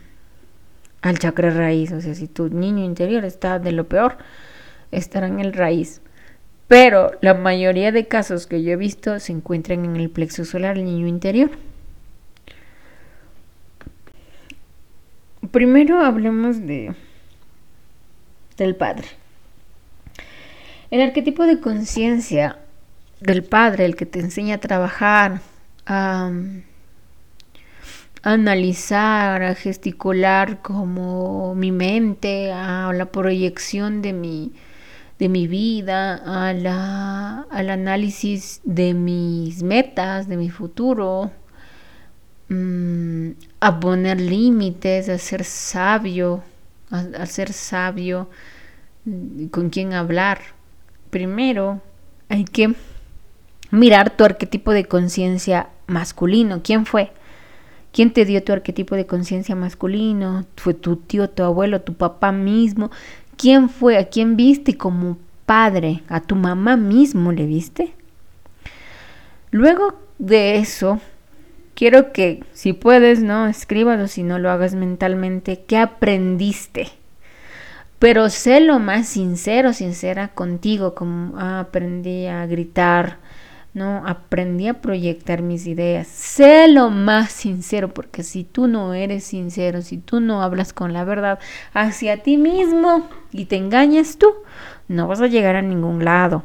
al 1.02 1.18
chakra 1.18 1.50
raíz. 1.50 1.92
O 1.92 2.02
sea, 2.02 2.14
si 2.14 2.28
tu 2.28 2.50
niño 2.50 2.86
interior 2.86 3.26
está 3.26 3.58
de 3.58 3.72
lo 3.72 3.88
peor, 3.88 4.18
estará 4.92 5.26
en 5.26 5.40
el 5.40 5.54
raíz. 5.54 6.02
Pero 6.68 7.14
la 7.22 7.34
mayoría 7.34 7.92
de 7.92 8.08
casos 8.08 8.46
que 8.46 8.62
yo 8.62 8.74
he 8.74 8.76
visto 8.76 9.20
se 9.20 9.32
encuentran 9.32 9.86
en 9.86 9.96
el 9.96 10.12
plexo 10.12 10.46
solar, 10.46 10.78
el 10.78 10.86
niño 10.86 11.08
interior. 11.08 11.50
Primero 15.50 16.02
hablemos 16.02 16.60
de 16.68 16.94
del 18.58 18.76
padre. 18.76 19.08
El 20.90 21.02
arquetipo 21.02 21.44
de 21.44 21.60
conciencia 21.60 22.60
del 23.20 23.44
padre, 23.44 23.86
el 23.86 23.96
que 23.96 24.06
te 24.06 24.20
enseña 24.20 24.56
a 24.56 24.60
trabajar, 24.60 25.42
a, 25.86 26.32
analizar, 28.24 29.44
a 29.44 29.56
gesticular 29.56 30.62
como 30.62 31.56
mi 31.56 31.72
mente, 31.72 32.52
a 32.52 32.92
la 32.94 33.06
proyección 33.08 34.02
de 34.02 34.14
mi, 34.14 34.54
de 35.20 35.30
mi 35.30 35.48
vida, 35.48 36.16
a 36.16 36.54
la, 36.54 37.42
al 37.50 37.70
análisis 37.70 38.62
de 38.64 38.94
mis 38.94 39.64
metas, 39.64 40.28
de 40.28 40.38
mi 40.38 40.50
futuro, 40.50 41.32
mm, 42.50 43.32
a 43.60 43.80
poner 43.80 44.22
límites, 44.22 45.10
a 45.10 45.18
ser 45.18 45.44
sabio, 45.44 46.44
a, 46.92 47.26
ser 47.26 47.54
sabio, 47.54 48.30
con 49.52 49.70
quién 49.70 49.94
hablar. 49.94 50.40
Primero 51.10 51.82
hay 52.30 52.46
que 52.46 52.74
mirar 53.72 54.16
tu 54.16 54.24
arquetipo 54.24 54.72
de 54.72 54.86
conciencia 54.86 55.70
masculino. 55.88 56.62
¿Quién 56.64 56.86
fue? 56.86 57.12
¿Quién 57.92 58.12
te 58.12 58.26
dio 58.26 58.44
tu 58.44 58.54
arquetipo 58.54 58.96
de 58.96 59.06
conciencia 59.06 59.56
masculino? 59.56 60.46
¿Fue 60.56 60.74
tu 60.74 60.98
tío, 60.98 61.30
tu 61.30 61.44
abuelo, 61.44 61.82
tu 61.82 61.94
papá 61.94 62.32
mismo? 62.32 62.92
¿Quién 63.38 63.70
fue? 63.70 63.98
¿A 63.98 64.10
quién 64.10 64.36
viste 64.36 64.78
como 64.78 65.18
padre? 65.46 66.04
¿A 66.10 66.22
tu 66.22 66.36
mamá 66.36 66.76
mismo 66.78 67.32
le 67.32 67.46
viste? 67.46 67.94
Luego 69.52 69.96
de 70.20 70.58
eso, 70.58 71.00
quiero 71.78 72.12
que 72.12 72.44
si 72.54 72.74
puedes, 72.74 73.22
¿no? 73.22 73.48
Escríbalo 73.48 74.08
si 74.08 74.24
no 74.24 74.40
lo 74.40 74.50
hagas 74.50 74.74
mentalmente. 74.74 75.64
¿Qué 75.68 75.78
aprendiste? 75.78 76.90
Pero 78.00 78.30
sé 78.30 78.60
lo 78.62 78.80
más 78.80 79.08
sincero, 79.08 79.74
sincera 79.74 80.30
contigo, 80.30 80.96
como 80.96 81.38
ah, 81.38 81.60
aprendí 81.60 82.26
a 82.26 82.48
gritar, 82.48 83.18
¿no? 83.76 84.04
Aprendí 84.08 84.68
a 84.68 84.82
proyectar 84.82 85.44
mis 85.44 85.68
ideas. 85.68 86.08
Sé 86.08 86.68
lo 86.68 86.90
más 86.90 87.32
sincero, 87.32 87.94
porque 87.94 88.24
si 88.24 88.44
tú 88.44 88.68
no 88.68 88.96
eres 88.96 89.24
sincero, 89.24 89.84
si 89.84 89.98
tú 90.00 90.20
no 90.20 90.42
hablas 90.42 90.74
con 90.74 90.94
la 90.94 91.04
verdad 91.04 91.38
hacia 91.74 92.24
ti 92.24 92.38
mismo 92.38 93.08
y 93.32 93.46
te 93.46 93.56
engañas 93.56 94.18
tú, 94.18 94.34
no 94.88 95.08
vas 95.08 95.22
a 95.22 95.28
llegar 95.28 95.56
a 95.56 95.62
ningún 95.62 96.04
lado. 96.04 96.44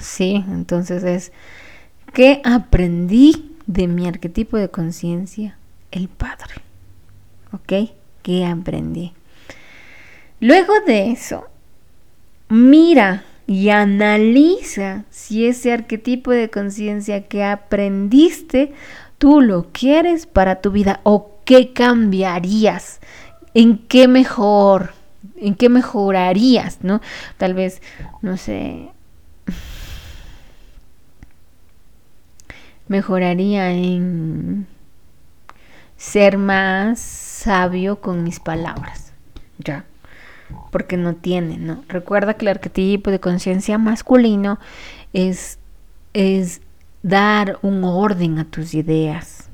Sí, 0.00 0.44
entonces 0.48 1.04
es 1.04 1.32
que 2.12 2.40
aprendí 2.44 3.53
de 3.66 3.86
mi 3.86 4.06
arquetipo 4.06 4.56
de 4.56 4.70
conciencia, 4.70 5.56
el 5.90 6.08
Padre. 6.08 6.54
¿Ok? 7.52 7.90
¿Qué 8.22 8.44
aprendí? 8.44 9.12
Luego 10.40 10.72
de 10.86 11.10
eso, 11.10 11.46
mira 12.48 13.24
y 13.46 13.68
analiza 13.68 15.04
si 15.10 15.46
ese 15.46 15.72
arquetipo 15.72 16.30
de 16.30 16.50
conciencia 16.50 17.28
que 17.28 17.44
aprendiste 17.44 18.72
tú 19.18 19.40
lo 19.40 19.68
quieres 19.72 20.26
para 20.26 20.60
tu 20.60 20.70
vida 20.70 21.00
o 21.02 21.30
qué 21.44 21.72
cambiarías, 21.72 23.00
en 23.52 23.78
qué 23.78 24.08
mejor, 24.08 24.92
en 25.36 25.54
qué 25.54 25.68
mejorarías, 25.68 26.78
¿no? 26.82 27.00
Tal 27.36 27.54
vez, 27.54 27.80
no 28.22 28.36
sé, 28.36 28.88
mejoraría 32.88 33.72
en 33.72 34.66
ser 35.96 36.38
más 36.38 36.98
sabio 36.98 38.00
con 38.00 38.24
mis 38.24 38.40
palabras, 38.40 39.12
ya, 39.58 39.84
porque 40.70 40.96
no 40.96 41.14
tiene, 41.14 41.58
¿no? 41.58 41.84
Recuerda 41.88 42.34
que 42.34 42.44
el 42.44 42.50
arquetipo 42.50 43.10
de 43.10 43.20
conciencia 43.20 43.78
masculino 43.78 44.58
es, 45.12 45.58
es 46.12 46.60
dar 47.02 47.58
un 47.62 47.84
orden 47.84 48.38
a 48.38 48.44
tus 48.44 48.74
ideas. 48.74 49.48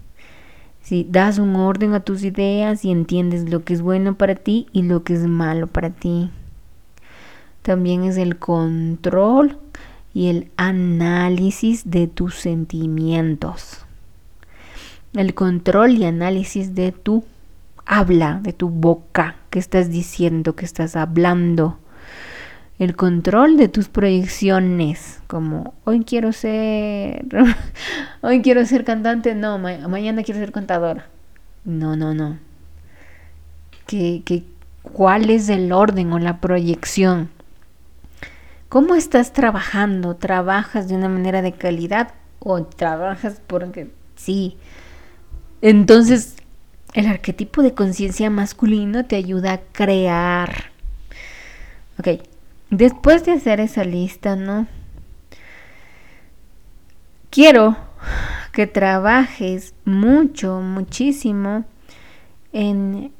Si 0.82 1.06
das 1.08 1.38
un 1.38 1.54
orden 1.54 1.94
a 1.94 2.00
tus 2.00 2.24
ideas 2.24 2.84
y 2.84 2.90
entiendes 2.90 3.48
lo 3.48 3.62
que 3.64 3.74
es 3.74 3.82
bueno 3.82 4.14
para 4.14 4.34
ti 4.34 4.66
y 4.72 4.82
lo 4.82 5.04
que 5.04 5.14
es 5.14 5.26
malo 5.26 5.68
para 5.68 5.90
ti. 5.90 6.30
También 7.62 8.02
es 8.04 8.16
el 8.16 8.38
control 8.38 9.58
y 10.12 10.28
el 10.28 10.50
análisis 10.56 11.90
de 11.90 12.06
tus 12.06 12.34
sentimientos. 12.34 13.84
El 15.12 15.34
control 15.34 15.92
y 15.92 16.04
análisis 16.04 16.74
de 16.74 16.92
tu 16.92 17.24
habla, 17.86 18.40
de 18.42 18.52
tu 18.52 18.68
boca, 18.68 19.36
que 19.50 19.58
estás 19.58 19.90
diciendo, 19.90 20.54
que 20.54 20.64
estás 20.64 20.96
hablando. 20.96 21.78
El 22.78 22.96
control 22.96 23.56
de 23.56 23.68
tus 23.68 23.88
proyecciones, 23.88 25.20
como 25.26 25.74
hoy 25.84 26.04
quiero 26.04 26.32
ser, 26.32 27.26
hoy 28.22 28.40
quiero 28.40 28.64
ser 28.64 28.84
cantante, 28.84 29.34
no, 29.34 29.58
mañana 29.58 30.22
quiero 30.22 30.40
ser 30.40 30.52
contadora. 30.52 31.06
No, 31.64 31.96
no, 31.96 32.14
no. 32.14 32.38
Que, 33.86 34.22
que, 34.24 34.44
¿Cuál 34.82 35.28
es 35.28 35.48
el 35.48 35.72
orden 35.72 36.12
o 36.12 36.18
la 36.18 36.40
proyección? 36.40 37.28
¿Cómo 38.70 38.94
estás 38.94 39.32
trabajando? 39.32 40.14
¿Trabajas 40.14 40.86
de 40.86 40.94
una 40.94 41.08
manera 41.08 41.42
de 41.42 41.50
calidad 41.50 42.14
o 42.38 42.62
trabajas 42.62 43.42
porque 43.48 43.90
sí? 44.14 44.58
Entonces, 45.60 46.36
el 46.94 47.08
arquetipo 47.08 47.62
de 47.62 47.74
conciencia 47.74 48.30
masculino 48.30 49.06
te 49.06 49.16
ayuda 49.16 49.54
a 49.54 49.60
crear. 49.72 50.70
Ok, 51.98 52.22
después 52.70 53.24
de 53.24 53.32
hacer 53.32 53.58
esa 53.58 53.82
lista, 53.82 54.36
¿no? 54.36 54.68
Quiero 57.30 57.76
que 58.52 58.68
trabajes 58.68 59.74
mucho, 59.84 60.60
muchísimo 60.60 61.64
en, 62.52 63.12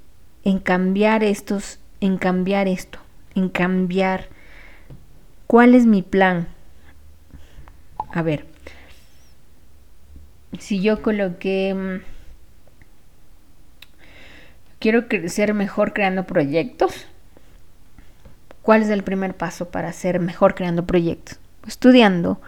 en 0.44 0.60
cambiar 0.60 1.24
estos, 1.24 1.80
en 2.00 2.18
cambiar 2.18 2.68
esto, 2.68 3.00
en 3.34 3.48
cambiar 3.48 4.28
¿Cuál 5.50 5.74
es 5.74 5.84
mi 5.84 6.02
plan? 6.02 6.46
A 8.12 8.22
ver, 8.22 8.46
si 10.60 10.80
yo 10.80 11.02
coloqué, 11.02 11.74
mm, 11.74 12.04
quiero 14.78 15.06
ser 15.26 15.52
mejor 15.54 15.92
creando 15.92 16.22
proyectos, 16.22 17.04
¿cuál 18.62 18.82
es 18.82 18.90
el 18.90 19.02
primer 19.02 19.34
paso 19.34 19.70
para 19.70 19.92
ser 19.92 20.20
mejor 20.20 20.54
creando 20.54 20.86
proyectos? 20.86 21.40
Estudiando, 21.66 22.40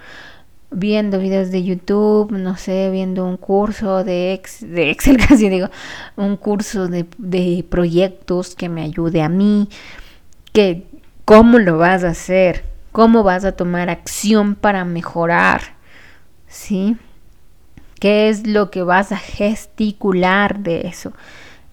viendo 0.70 1.18
videos 1.18 1.50
de 1.50 1.64
YouTube, 1.64 2.30
no 2.30 2.56
sé, 2.56 2.88
viendo 2.92 3.26
un 3.26 3.36
curso 3.36 4.04
de, 4.04 4.40
de 4.60 4.90
Excel, 4.92 5.16
casi 5.28 5.48
digo, 5.48 5.70
un 6.14 6.36
curso 6.36 6.86
de, 6.86 7.06
de 7.18 7.66
proyectos 7.68 8.54
que 8.54 8.68
me 8.68 8.82
ayude 8.82 9.22
a 9.22 9.28
mí, 9.28 9.68
que 10.52 10.86
cómo 11.24 11.58
lo 11.58 11.78
vas 11.78 12.04
a 12.04 12.10
hacer, 12.10 12.70
cómo 12.92 13.22
vas 13.22 13.44
a 13.44 13.52
tomar 13.52 13.90
acción 13.90 14.54
para 14.54 14.84
mejorar, 14.84 15.62
¿sí? 16.46 16.96
¿Qué 17.98 18.28
es 18.28 18.46
lo 18.46 18.70
que 18.70 18.82
vas 18.82 19.12
a 19.12 19.16
gesticular 19.16 20.60
de 20.60 20.82
eso? 20.82 21.12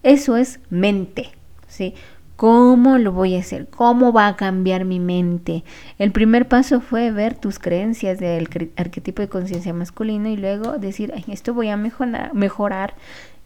Eso 0.02 0.36
es 0.36 0.60
mente, 0.70 1.30
¿sí? 1.68 1.94
¿Cómo 2.36 2.96
lo 2.96 3.12
voy 3.12 3.36
a 3.36 3.40
hacer? 3.40 3.68
¿Cómo 3.68 4.14
va 4.14 4.26
a 4.28 4.36
cambiar 4.36 4.86
mi 4.86 4.98
mente? 4.98 5.62
El 5.98 6.10
primer 6.10 6.48
paso 6.48 6.80
fue 6.80 7.10
ver 7.10 7.34
tus 7.34 7.58
creencias 7.58 8.18
del 8.18 8.48
arquetipo 8.76 9.20
de 9.20 9.28
conciencia 9.28 9.74
masculino 9.74 10.28
y 10.30 10.38
luego 10.38 10.78
decir, 10.78 11.12
esto 11.28 11.52
voy 11.52 11.68
a 11.68 11.76
mejorar, 11.76 12.32
mejorar 12.32 12.94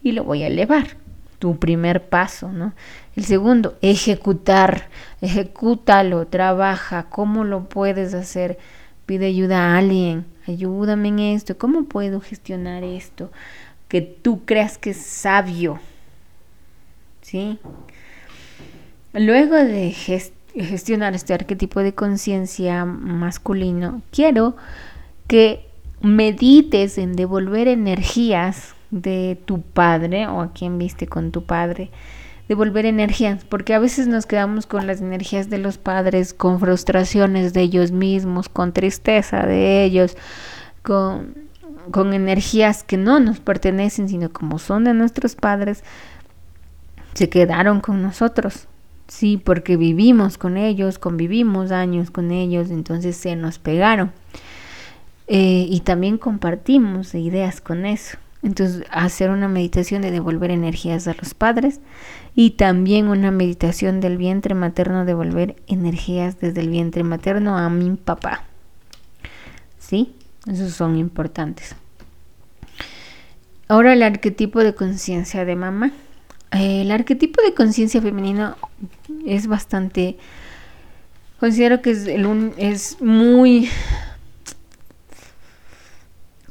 y 0.01 0.13
lo 0.13 0.23
voy 0.23 0.43
a 0.43 0.47
elevar 0.47 0.95
tu 1.39 1.59
primer 1.59 2.07
paso, 2.07 2.51
¿no? 2.53 2.73
El 3.15 3.23
segundo, 3.23 3.77
ejecutar, 3.81 4.89
ejecútalo, 5.21 6.27
trabaja, 6.27 7.03
¿cómo 7.09 7.43
lo 7.45 7.69
puedes 7.69 8.13
hacer? 8.13 8.57
Pide 9.05 9.27
ayuda 9.27 9.59
a 9.59 9.77
alguien, 9.77 10.25
ayúdame 10.47 11.09
en 11.09 11.19
esto, 11.19 11.57
¿cómo 11.57 11.85
puedo 11.85 12.19
gestionar 12.19 12.83
esto? 12.83 13.31
Que 13.87 14.01
tú 14.01 14.43
creas 14.43 14.77
que 14.77 14.89
es 14.89 14.97
sabio, 14.97 15.79
¿sí? 17.21 17.59
Luego 19.13 19.55
de 19.55 19.91
gestionar 19.91 21.15
este 21.15 21.33
arquetipo 21.33 21.79
de 21.79 21.93
conciencia 21.93 22.83
masculino, 22.83 24.01
quiero 24.11 24.57
que 25.27 25.65
medites 26.01 26.97
en 26.97 27.15
devolver 27.15 27.69
energías 27.69 28.75
de 28.91 29.37
tu 29.45 29.61
padre 29.61 30.27
o 30.27 30.41
a 30.41 30.51
quien 30.51 30.77
viste 30.77 31.07
con 31.07 31.31
tu 31.31 31.45
padre, 31.45 31.91
devolver 32.47 32.85
energías, 32.85 33.43
porque 33.43 33.73
a 33.73 33.79
veces 33.79 34.07
nos 34.07 34.25
quedamos 34.25 34.65
con 34.67 34.85
las 34.87 35.01
energías 35.01 35.49
de 35.49 35.57
los 35.57 35.77
padres, 35.77 36.33
con 36.33 36.59
frustraciones 36.59 37.53
de 37.53 37.61
ellos 37.61 37.91
mismos, 37.91 38.49
con 38.49 38.71
tristeza 38.71 39.45
de 39.45 39.83
ellos, 39.83 40.15
con, 40.83 41.35
con 41.91 42.13
energías 42.13 42.83
que 42.83 42.97
no 42.97 43.19
nos 43.19 43.39
pertenecen, 43.39 44.09
sino 44.09 44.31
como 44.31 44.59
son 44.59 44.83
de 44.83 44.93
nuestros 44.93 45.35
padres, 45.35 45.83
se 47.13 47.29
quedaron 47.29 47.79
con 47.81 48.01
nosotros. 48.01 48.67
Sí, 49.07 49.37
porque 49.43 49.77
vivimos 49.77 50.37
con 50.37 50.57
ellos, 50.57 50.97
convivimos 50.97 51.71
años 51.71 52.09
con 52.09 52.31
ellos, 52.31 52.71
entonces 52.71 53.15
se 53.15 53.35
nos 53.35 53.59
pegaron. 53.59 54.11
Eh, 55.27 55.65
y 55.69 55.79
también 55.81 56.17
compartimos 56.17 57.13
ideas 57.15 57.61
con 57.61 57.85
eso. 57.85 58.17
Entonces, 58.43 58.83
hacer 58.91 59.31
una 59.31 59.47
meditación 59.47 60.03
de 60.03 60.11
devolver 60.11 60.51
energías 60.51 61.07
a 61.07 61.15
los 61.19 61.33
padres 61.33 61.79
y 62.35 62.51
también 62.51 63.07
una 63.07 63.31
meditación 63.31 64.01
del 64.01 64.17
vientre 64.17 64.53
materno, 64.55 65.05
devolver 65.05 65.55
energías 65.67 66.39
desde 66.39 66.61
el 66.61 66.69
vientre 66.69 67.03
materno 67.03 67.57
a 67.57 67.69
mi 67.69 67.95
papá. 67.95 68.43
¿Sí? 69.79 70.15
Esos 70.45 70.73
son 70.73 70.97
importantes. 70.97 71.75
Ahora 73.67 73.93
el 73.93 74.03
arquetipo 74.03 74.59
de 74.59 74.75
conciencia 74.75 75.45
de 75.45 75.55
mamá. 75.55 75.91
El 76.51 76.91
arquetipo 76.91 77.41
de 77.41 77.53
conciencia 77.53 78.01
femenino 78.01 78.57
es 79.25 79.47
bastante... 79.47 80.17
Considero 81.39 81.81
que 81.81 81.91
es, 81.91 82.05
el 82.07 82.53
es 82.57 83.01
muy 83.01 83.69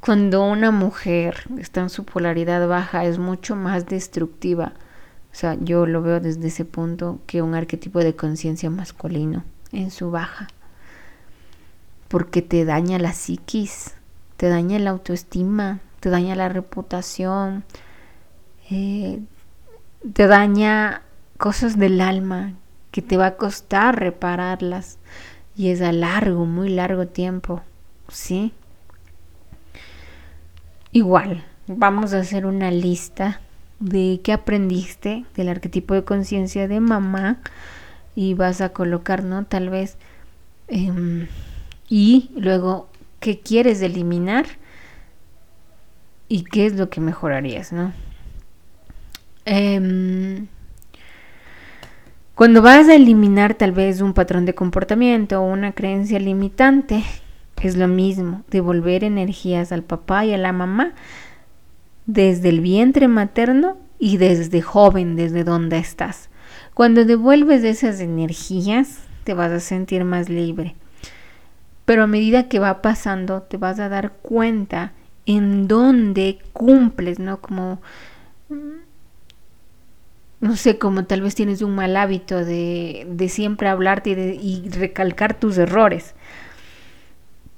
cuando 0.00 0.44
una 0.44 0.70
mujer 0.70 1.44
está 1.58 1.80
en 1.80 1.88
su 1.88 2.04
polaridad 2.04 2.68
baja 2.68 3.04
es 3.06 3.18
mucho 3.18 3.56
más 3.56 3.86
destructiva. 3.86 4.74
O 5.34 5.36
sea, 5.36 5.56
yo 5.60 5.84
lo 5.84 6.00
veo 6.00 6.20
desde 6.20 6.46
ese 6.46 6.64
punto 6.64 7.18
que 7.26 7.42
un 7.42 7.56
arquetipo 7.56 7.98
de 7.98 8.14
conciencia 8.14 8.70
masculino 8.70 9.42
en 9.72 9.90
su 9.90 10.12
baja. 10.12 10.46
Porque 12.06 12.40
te 12.40 12.64
daña 12.64 13.00
la 13.00 13.12
psiquis, 13.12 13.96
te 14.36 14.48
daña 14.48 14.78
la 14.78 14.90
autoestima, 14.90 15.80
te 15.98 16.08
daña 16.08 16.36
la 16.36 16.48
reputación, 16.48 17.64
eh, 18.70 19.22
te 20.12 20.28
daña 20.28 21.02
cosas 21.36 21.80
del 21.80 22.00
alma 22.00 22.52
que 22.92 23.02
te 23.02 23.16
va 23.16 23.26
a 23.26 23.36
costar 23.36 23.98
repararlas 23.98 24.98
y 25.56 25.70
es 25.70 25.82
a 25.82 25.90
largo, 25.90 26.46
muy 26.46 26.68
largo 26.68 27.08
tiempo, 27.08 27.60
¿sí? 28.06 28.52
Igual, 30.92 31.44
vamos 31.66 32.14
a 32.14 32.20
hacer 32.20 32.46
una 32.46 32.70
lista 32.70 33.40
de 33.84 34.20
qué 34.24 34.32
aprendiste 34.32 35.24
del 35.36 35.48
arquetipo 35.48 35.94
de 35.94 36.04
conciencia 36.04 36.68
de 36.68 36.80
mamá 36.80 37.40
y 38.16 38.34
vas 38.34 38.60
a 38.60 38.70
colocar, 38.70 39.24
¿no? 39.24 39.44
Tal 39.44 39.68
vez, 39.70 39.98
em, 40.68 41.28
y 41.88 42.30
luego, 42.36 42.88
¿qué 43.20 43.40
quieres 43.40 43.82
eliminar? 43.82 44.46
Y 46.28 46.44
qué 46.44 46.66
es 46.66 46.74
lo 46.76 46.88
que 46.90 47.00
mejorarías, 47.00 47.72
¿no? 47.72 47.92
Em, 49.44 50.46
Cuando 52.34 52.62
vas 52.62 52.88
a 52.88 52.96
eliminar 52.96 53.54
tal 53.54 53.70
vez 53.72 54.00
un 54.00 54.12
patrón 54.12 54.44
de 54.44 54.54
comportamiento 54.54 55.40
o 55.40 55.44
una 55.46 55.72
creencia 55.72 56.18
limitante, 56.18 57.04
es 57.64 57.76
lo 57.76 57.88
mismo, 57.88 58.44
devolver 58.50 59.04
energías 59.04 59.72
al 59.72 59.82
papá 59.82 60.26
y 60.26 60.34
a 60.34 60.38
la 60.38 60.52
mamá 60.52 60.92
desde 62.06 62.48
el 62.50 62.60
vientre 62.60 63.08
materno 63.08 63.76
y 63.98 64.16
desde 64.16 64.60
joven, 64.62 65.16
desde 65.16 65.44
donde 65.44 65.78
estás. 65.78 66.28
Cuando 66.74 67.04
devuelves 67.04 67.64
esas 67.64 68.00
energías, 68.00 69.00
te 69.24 69.34
vas 69.34 69.52
a 69.52 69.60
sentir 69.60 70.04
más 70.04 70.28
libre. 70.28 70.74
Pero 71.84 72.02
a 72.02 72.06
medida 72.06 72.48
que 72.48 72.58
va 72.58 72.82
pasando, 72.82 73.42
te 73.42 73.56
vas 73.56 73.78
a 73.78 73.88
dar 73.88 74.12
cuenta 74.22 74.92
en 75.26 75.68
dónde 75.68 76.38
cumples, 76.52 77.18
¿no? 77.18 77.40
Como, 77.40 77.80
no 80.40 80.56
sé, 80.56 80.78
como 80.78 81.04
tal 81.04 81.22
vez 81.22 81.34
tienes 81.34 81.62
un 81.62 81.74
mal 81.74 81.96
hábito 81.96 82.44
de, 82.44 83.06
de 83.10 83.28
siempre 83.28 83.68
hablarte 83.68 84.10
y, 84.10 84.14
de, 84.14 84.34
y 84.34 84.68
recalcar 84.70 85.34
tus 85.34 85.58
errores. 85.58 86.14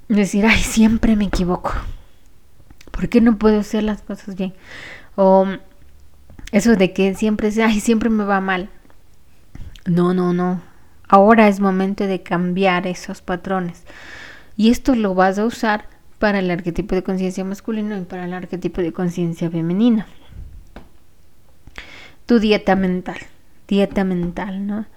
Decir, 0.07 0.45
ay, 0.45 0.59
siempre 0.59 1.15
me 1.15 1.25
equivoco. 1.25 1.73
¿Por 2.97 3.09
qué 3.09 3.21
no 3.21 3.37
puedo 3.37 3.59
hacer 3.59 3.83
las 3.83 4.01
cosas 4.01 4.35
bien? 4.35 4.55
O 5.15 5.45
eso 6.51 6.75
de 6.75 6.93
que 6.93 7.13
siempre, 7.13 7.51
ay, 7.63 7.79
siempre 7.79 8.09
me 8.09 8.23
va 8.23 8.41
mal. 8.41 8.69
No, 9.85 10.15
no, 10.15 10.33
no. 10.33 10.63
Ahora 11.07 11.47
es 11.47 11.59
momento 11.59 12.07
de 12.07 12.23
cambiar 12.23 12.87
esos 12.87 13.21
patrones. 13.21 13.83
Y 14.55 14.71
esto 14.71 14.95
lo 14.95 15.13
vas 15.13 15.37
a 15.37 15.45
usar 15.45 15.85
para 16.17 16.39
el 16.39 16.49
arquetipo 16.49 16.95
de 16.95 17.03
conciencia 17.03 17.43
masculino 17.43 17.95
y 17.95 18.01
para 18.01 18.25
el 18.25 18.33
arquetipo 18.33 18.81
de 18.81 18.91
conciencia 18.91 19.51
femenina. 19.51 20.07
Tu 22.25 22.39
dieta 22.39 22.75
mental, 22.75 23.19
dieta 23.67 24.05
mental, 24.05 24.65
¿no? 24.65 24.87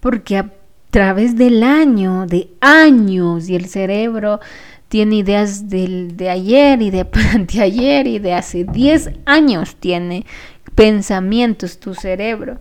Porque 0.00 0.38
a 0.38 0.50
través 0.90 1.36
del 1.36 1.62
año, 1.62 2.24
de 2.24 2.48
años, 2.62 3.50
y 3.50 3.54
el 3.54 3.66
cerebro 3.66 4.40
tiene 4.88 5.16
ideas 5.16 5.68
del, 5.68 6.16
de 6.16 6.30
ayer 6.30 6.82
y 6.82 6.90
de 6.90 7.06
ayer 7.60 8.06
y 8.06 8.18
de 8.18 8.34
hace 8.34 8.64
10 8.64 9.10
años 9.26 9.76
tiene 9.76 10.26
pensamientos 10.74 11.78
tu 11.78 11.94
cerebro. 11.94 12.60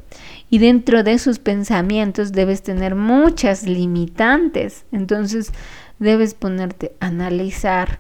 Y 0.49 0.59
dentro 0.59 1.03
de 1.03 1.13
esos 1.13 1.39
pensamientos 1.39 2.31
debes 2.31 2.61
tener 2.61 2.95
muchas 2.95 3.63
limitantes. 3.63 4.85
Entonces, 4.91 5.51
debes 5.99 6.33
ponerte 6.33 6.93
a 6.99 7.07
analizar 7.07 7.99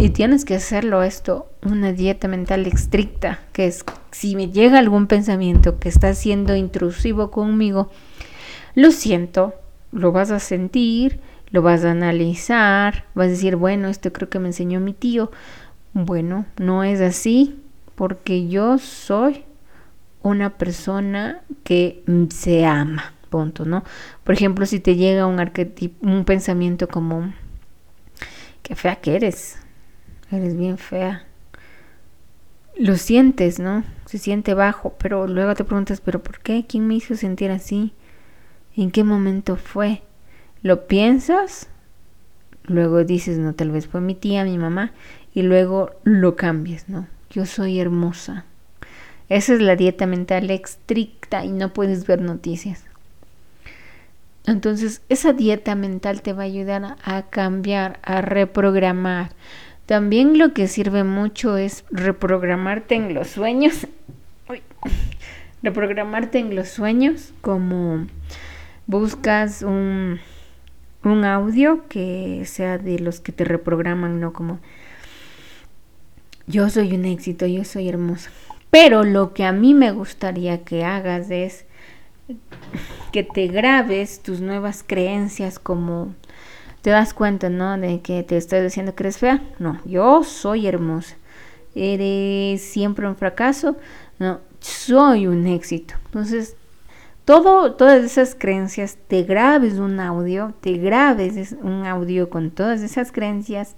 y 0.00 0.08
tienes 0.08 0.46
que 0.46 0.54
hacerlo 0.54 1.02
esto, 1.02 1.50
una 1.62 1.92
dieta 1.92 2.26
mental 2.26 2.66
estricta, 2.66 3.40
que 3.52 3.66
es 3.66 3.84
si 4.12 4.34
me 4.34 4.48
llega 4.48 4.78
algún 4.78 5.06
pensamiento 5.06 5.78
que 5.78 5.90
está 5.90 6.14
siendo 6.14 6.56
intrusivo 6.56 7.30
conmigo, 7.30 7.90
lo 8.74 8.92
siento, 8.92 9.54
lo 9.92 10.10
vas 10.10 10.30
a 10.30 10.38
sentir, 10.38 11.20
lo 11.50 11.62
vas 11.62 11.84
a 11.84 11.90
analizar, 11.90 13.04
vas 13.14 13.26
a 13.26 13.30
decir, 13.30 13.56
bueno, 13.56 13.88
esto 13.88 14.12
creo 14.12 14.28
que 14.28 14.38
me 14.38 14.48
enseñó 14.48 14.80
mi 14.80 14.92
tío. 14.92 15.30
Bueno, 15.92 16.46
no 16.58 16.84
es 16.84 17.00
así, 17.00 17.60
porque 17.94 18.48
yo 18.48 18.78
soy 18.78 19.44
una 20.22 20.50
persona 20.58 21.42
que 21.64 22.04
se 22.30 22.66
ama 22.66 23.14
punto, 23.30 23.64
¿no? 23.64 23.84
Por 24.24 24.34
ejemplo, 24.34 24.66
si 24.66 24.80
te 24.80 24.96
llega 24.96 25.24
un 25.26 25.40
arquetipo, 25.40 26.06
un 26.06 26.24
pensamiento 26.24 26.88
como, 26.88 27.32
qué 28.62 28.74
fea 28.74 28.96
que 28.96 29.16
eres, 29.16 29.56
eres 30.30 30.56
bien 30.56 30.76
fea. 30.76 31.24
Lo 32.76 32.96
sientes, 32.96 33.58
¿no? 33.58 33.84
Se 34.06 34.18
siente 34.18 34.54
bajo, 34.54 34.94
pero 34.98 35.26
luego 35.26 35.54
te 35.54 35.64
preguntas, 35.64 36.00
¿pero 36.00 36.22
por 36.22 36.40
qué? 36.40 36.66
¿Quién 36.66 36.86
me 36.86 36.94
hizo 36.94 37.14
sentir 37.14 37.50
así? 37.50 37.94
¿En 38.76 38.90
qué 38.90 39.04
momento 39.04 39.56
fue? 39.56 40.02
Lo 40.62 40.86
piensas, 40.86 41.68
luego 42.64 43.04
dices, 43.04 43.38
no, 43.38 43.54
tal 43.54 43.70
vez 43.70 43.86
fue 43.86 44.00
mi 44.00 44.14
tía, 44.14 44.44
mi 44.44 44.58
mamá, 44.58 44.92
y 45.34 45.42
luego 45.42 45.90
lo 46.04 46.36
cambias, 46.36 46.88
¿no? 46.88 47.06
Yo 47.30 47.46
soy 47.46 47.80
hermosa. 47.80 48.44
Esa 49.28 49.54
es 49.54 49.60
la 49.60 49.76
dieta 49.76 50.06
mental 50.06 50.50
estricta 50.50 51.44
y 51.44 51.52
no 51.52 51.72
puedes 51.72 52.06
ver 52.06 52.20
noticias. 52.20 52.84
Entonces, 54.46 55.02
esa 55.08 55.32
dieta 55.32 55.74
mental 55.76 56.22
te 56.22 56.32
va 56.32 56.42
a 56.42 56.46
ayudar 56.46 56.96
a 57.04 57.22
cambiar, 57.30 58.00
a 58.02 58.20
reprogramar. 58.20 59.30
También 59.86 60.38
lo 60.38 60.52
que 60.52 60.66
sirve 60.66 61.04
mucho 61.04 61.56
es 61.56 61.84
reprogramarte 61.90 62.96
en 62.96 63.14
los 63.14 63.28
sueños. 63.28 63.86
reprogramarte 65.62 66.38
en 66.38 66.56
los 66.56 66.68
sueños 66.68 67.32
como 67.40 68.06
buscas 68.86 69.62
un, 69.62 70.20
un 71.04 71.24
audio 71.24 71.86
que 71.88 72.42
sea 72.46 72.78
de 72.78 72.98
los 72.98 73.20
que 73.20 73.32
te 73.32 73.44
reprograman, 73.44 74.20
no 74.20 74.32
como 74.32 74.58
yo 76.46 76.68
soy 76.68 76.94
un 76.94 77.04
éxito, 77.04 77.46
yo 77.46 77.64
soy 77.64 77.88
hermosa. 77.88 78.30
Pero 78.70 79.04
lo 79.04 79.32
que 79.34 79.44
a 79.44 79.52
mí 79.52 79.74
me 79.74 79.92
gustaría 79.92 80.64
que 80.64 80.84
hagas 80.84 81.30
es 81.30 81.64
que 83.12 83.22
te 83.22 83.48
grabes 83.48 84.20
tus 84.20 84.40
nuevas 84.40 84.84
creencias 84.86 85.58
como 85.58 86.14
te 86.82 86.90
das 86.90 87.14
cuenta, 87.14 87.50
¿no? 87.50 87.76
De 87.78 88.00
que 88.00 88.22
te 88.22 88.36
estoy 88.36 88.60
diciendo 88.60 88.94
que 88.94 89.02
eres 89.02 89.18
fea. 89.18 89.42
No, 89.58 89.80
yo 89.84 90.24
soy 90.24 90.66
hermosa. 90.66 91.16
Eres 91.74 92.62
siempre 92.62 93.06
un 93.06 93.16
fracaso. 93.16 93.76
No, 94.18 94.40
soy 94.60 95.26
un 95.26 95.46
éxito. 95.46 95.94
Entonces, 96.06 96.56
todo, 97.30 97.74
todas 97.74 98.02
esas 98.02 98.34
creencias, 98.34 98.98
te 99.06 99.22
grabes 99.22 99.74
un 99.74 100.00
audio, 100.00 100.52
te 100.60 100.72
grabes 100.78 101.54
un 101.62 101.86
audio 101.86 102.28
con 102.28 102.50
todas 102.50 102.80
esas 102.80 103.12
creencias 103.12 103.76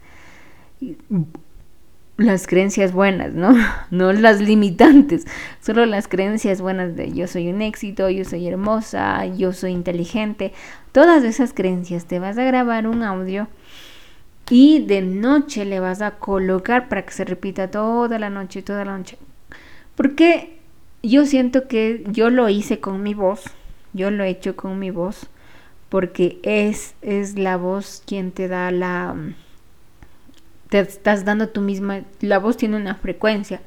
las 2.17 2.47
creencias 2.47 2.95
buenas, 2.95 3.35
¿no? 3.35 3.55
No 3.91 4.11
las 4.15 4.41
limitantes, 4.41 5.27
solo 5.61 5.85
las 5.85 6.09
creencias 6.09 6.63
buenas 6.63 6.97
de 6.97 7.13
yo 7.13 7.27
soy 7.27 7.49
un 7.49 7.61
éxito, 7.61 8.09
yo 8.09 8.25
soy 8.25 8.49
hermosa, 8.49 9.27
yo 9.27 9.53
soy 9.53 9.73
inteligente. 9.73 10.55
Todas 10.93 11.23
esas 11.23 11.53
creencias 11.53 12.07
te 12.07 12.19
vas 12.19 12.39
a 12.39 12.45
grabar 12.45 12.87
un 12.87 13.03
audio 13.03 13.49
y 14.49 14.87
de 14.87 15.03
noche 15.03 15.67
le 15.67 15.79
vas 15.79 16.01
a 16.01 16.13
colocar 16.13 16.89
para 16.89 17.03
que 17.03 17.13
se 17.13 17.27
repita 17.27 17.71
toda 17.71 18.19
la 18.19 18.31
noche, 18.31 18.63
toda 18.63 18.87
la 18.87 18.97
noche. 18.97 19.19
Porque 19.95 20.62
yo 21.03 21.27
siento 21.27 21.69
que 21.69 22.05
yo 22.09 22.31
lo 22.31 22.49
hice 22.49 22.81
con 22.81 23.03
mi 23.03 23.15
voz, 23.15 23.45
yo 23.93 24.11
lo 24.11 24.25
he 24.25 24.31
hecho 24.31 24.57
con 24.57 24.79
mi 24.79 24.91
voz, 24.91 25.27
porque 25.89 26.39
es, 26.43 26.95
es 27.03 27.39
la 27.39 27.57
voz 27.57 28.03
quien 28.07 28.33
te 28.33 28.49
da 28.49 28.71
la 28.71 29.15
te 30.71 30.79
estás 30.79 31.27
dando 31.27 31.51
tú 31.51 31.61
misma, 31.61 32.01
la 32.21 32.39
voz 32.39 32.57
tiene 32.57 32.77
una 32.77 32.95
frecuencia 32.95 33.61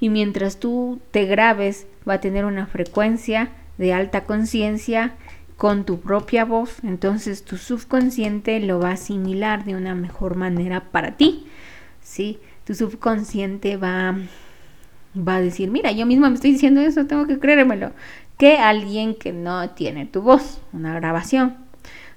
y 0.00 0.08
mientras 0.08 0.58
tú 0.58 1.00
te 1.12 1.24
grabes 1.24 1.86
va 2.08 2.14
a 2.14 2.20
tener 2.20 2.44
una 2.44 2.66
frecuencia 2.66 3.50
de 3.78 3.92
alta 3.92 4.24
conciencia 4.24 5.14
con 5.56 5.84
tu 5.84 6.00
propia 6.00 6.44
voz, 6.44 6.82
entonces 6.82 7.44
tu 7.44 7.56
subconsciente 7.56 8.58
lo 8.58 8.80
va 8.80 8.88
a 8.88 8.94
asimilar 8.94 9.64
de 9.64 9.76
una 9.76 9.94
mejor 9.94 10.34
manera 10.34 10.90
para 10.90 11.16
ti, 11.16 11.46
¿sí? 12.02 12.40
Tu 12.64 12.74
subconsciente 12.74 13.76
va, 13.76 14.16
va 15.16 15.36
a 15.36 15.40
decir, 15.40 15.70
mira, 15.70 15.92
yo 15.92 16.06
misma 16.06 16.28
me 16.28 16.34
estoy 16.34 16.52
diciendo 16.52 16.80
eso, 16.80 17.06
tengo 17.06 17.26
que 17.26 17.38
creérmelo, 17.38 17.92
que 18.38 18.58
alguien 18.58 19.14
que 19.14 19.32
no 19.32 19.70
tiene 19.70 20.06
tu 20.06 20.22
voz, 20.22 20.60
una 20.72 20.94
grabación. 20.94 21.56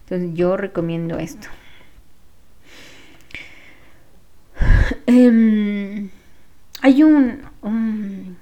Entonces 0.03 0.32
yo 0.34 0.58
recomiendo 0.58 1.17
esto. 1.17 1.47
Em, 5.06 6.10
hay 6.82 7.03
un, 7.03 8.38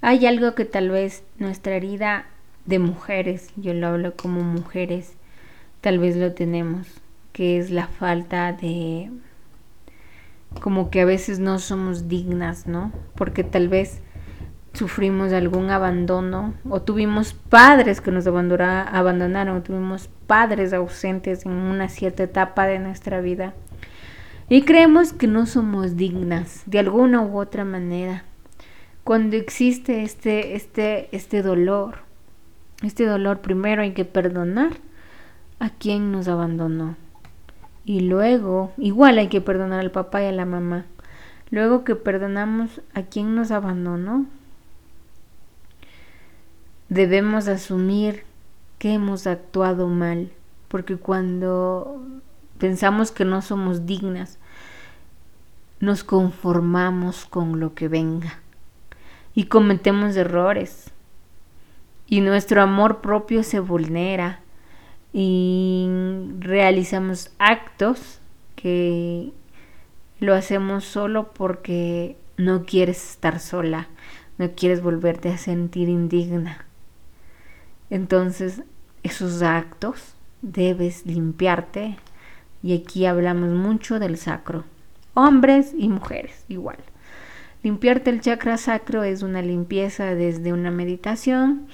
hay 0.00 0.26
algo 0.26 0.54
que 0.54 0.64
tal 0.64 0.90
vez 0.90 1.24
nuestra 1.38 1.74
herida 1.74 2.26
de 2.66 2.78
mujeres, 2.78 3.50
yo 3.56 3.74
lo 3.74 3.88
hablo 3.88 4.14
como 4.16 4.42
mujeres, 4.42 5.14
tal 5.80 5.98
vez 5.98 6.16
lo 6.16 6.32
tenemos, 6.32 6.86
que 7.32 7.58
es 7.58 7.70
la 7.70 7.86
falta 7.86 8.52
de 8.52 9.10
como 10.60 10.90
que 10.90 11.00
a 11.00 11.04
veces 11.04 11.38
no 11.38 11.58
somos 11.58 12.08
dignas, 12.08 12.66
¿no? 12.66 12.92
Porque 13.14 13.44
tal 13.44 13.68
vez 13.68 14.02
sufrimos 14.72 15.32
algún 15.32 15.70
abandono 15.70 16.54
o 16.68 16.82
tuvimos 16.82 17.34
padres 17.34 18.00
que 18.00 18.10
nos 18.10 18.26
abandonaron, 18.26 19.56
o 19.56 19.62
tuvimos 19.62 20.08
padres 20.26 20.72
ausentes 20.72 21.44
en 21.44 21.52
una 21.52 21.88
cierta 21.88 22.22
etapa 22.22 22.66
de 22.66 22.78
nuestra 22.78 23.20
vida 23.20 23.54
y 24.48 24.62
creemos 24.62 25.12
que 25.12 25.28
no 25.28 25.46
somos 25.46 25.96
dignas 25.96 26.64
de 26.66 26.80
alguna 26.80 27.22
u 27.22 27.38
otra 27.38 27.64
manera. 27.64 28.24
Cuando 29.04 29.36
existe 29.36 30.02
este, 30.02 30.56
este, 30.56 31.08
este 31.12 31.42
dolor, 31.42 31.98
este 32.82 33.06
dolor 33.06 33.40
primero 33.40 33.82
hay 33.82 33.92
que 33.92 34.04
perdonar 34.04 34.72
a 35.60 35.70
quien 35.70 36.10
nos 36.10 36.26
abandonó. 36.26 36.96
Y 37.90 37.98
luego, 37.98 38.72
igual 38.78 39.18
hay 39.18 39.26
que 39.26 39.40
perdonar 39.40 39.80
al 39.80 39.90
papá 39.90 40.22
y 40.22 40.26
a 40.26 40.30
la 40.30 40.44
mamá. 40.44 40.86
Luego 41.50 41.82
que 41.82 41.96
perdonamos 41.96 42.80
a 42.94 43.02
quien 43.02 43.34
nos 43.34 43.50
abandonó, 43.50 44.26
debemos 46.88 47.48
asumir 47.48 48.22
que 48.78 48.92
hemos 48.92 49.26
actuado 49.26 49.88
mal, 49.88 50.30
porque 50.68 50.98
cuando 50.98 52.00
pensamos 52.58 53.10
que 53.10 53.24
no 53.24 53.42
somos 53.42 53.86
dignas, 53.86 54.38
nos 55.80 56.04
conformamos 56.04 57.26
con 57.26 57.58
lo 57.58 57.74
que 57.74 57.88
venga 57.88 58.38
y 59.34 59.46
cometemos 59.46 60.14
errores 60.14 60.92
y 62.06 62.20
nuestro 62.20 62.62
amor 62.62 63.00
propio 63.00 63.42
se 63.42 63.58
vulnera 63.58 64.38
y 65.12 65.88
realizamos 66.38 67.30
actos 67.38 68.20
que 68.56 69.32
lo 70.20 70.34
hacemos 70.34 70.84
solo 70.84 71.32
porque 71.32 72.16
no 72.36 72.64
quieres 72.64 73.10
estar 73.10 73.40
sola, 73.40 73.88
no 74.38 74.50
quieres 74.52 74.82
volverte 74.82 75.30
a 75.30 75.38
sentir 75.38 75.88
indigna. 75.88 76.64
Entonces, 77.90 78.62
esos 79.02 79.42
actos 79.42 80.14
debes 80.42 81.06
limpiarte 81.06 81.96
y 82.62 82.76
aquí 82.76 83.06
hablamos 83.06 83.50
mucho 83.50 83.98
del 83.98 84.16
sacro, 84.16 84.64
hombres 85.14 85.72
y 85.76 85.88
mujeres 85.88 86.44
igual. 86.48 86.78
Limpiarte 87.62 88.10
el 88.10 88.20
chakra 88.20 88.56
sacro 88.56 89.02
es 89.02 89.22
una 89.22 89.42
limpieza 89.42 90.14
desde 90.14 90.52
una 90.52 90.70
meditación, 90.70 91.66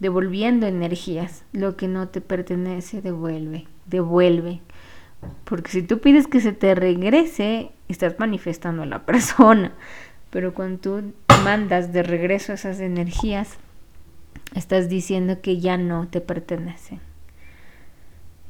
devolviendo 0.00 0.66
energías. 0.66 1.44
Lo 1.52 1.76
que 1.76 1.86
no 1.86 2.08
te 2.08 2.20
pertenece, 2.20 3.00
devuelve, 3.00 3.66
devuelve. 3.86 4.60
Porque 5.44 5.70
si 5.70 5.82
tú 5.82 6.00
pides 6.00 6.26
que 6.26 6.40
se 6.40 6.52
te 6.52 6.74
regrese, 6.74 7.70
estás 7.88 8.18
manifestando 8.18 8.82
a 8.82 8.86
la 8.86 9.02
persona. 9.06 9.72
Pero 10.30 10.54
cuando 10.54 10.80
tú 10.80 11.12
mandas 11.44 11.92
de 11.92 12.02
regreso 12.02 12.52
esas 12.52 12.80
energías, 12.80 13.58
estás 14.54 14.88
diciendo 14.88 15.40
que 15.40 15.60
ya 15.60 15.76
no 15.76 16.08
te 16.08 16.20
pertenecen. 16.20 17.00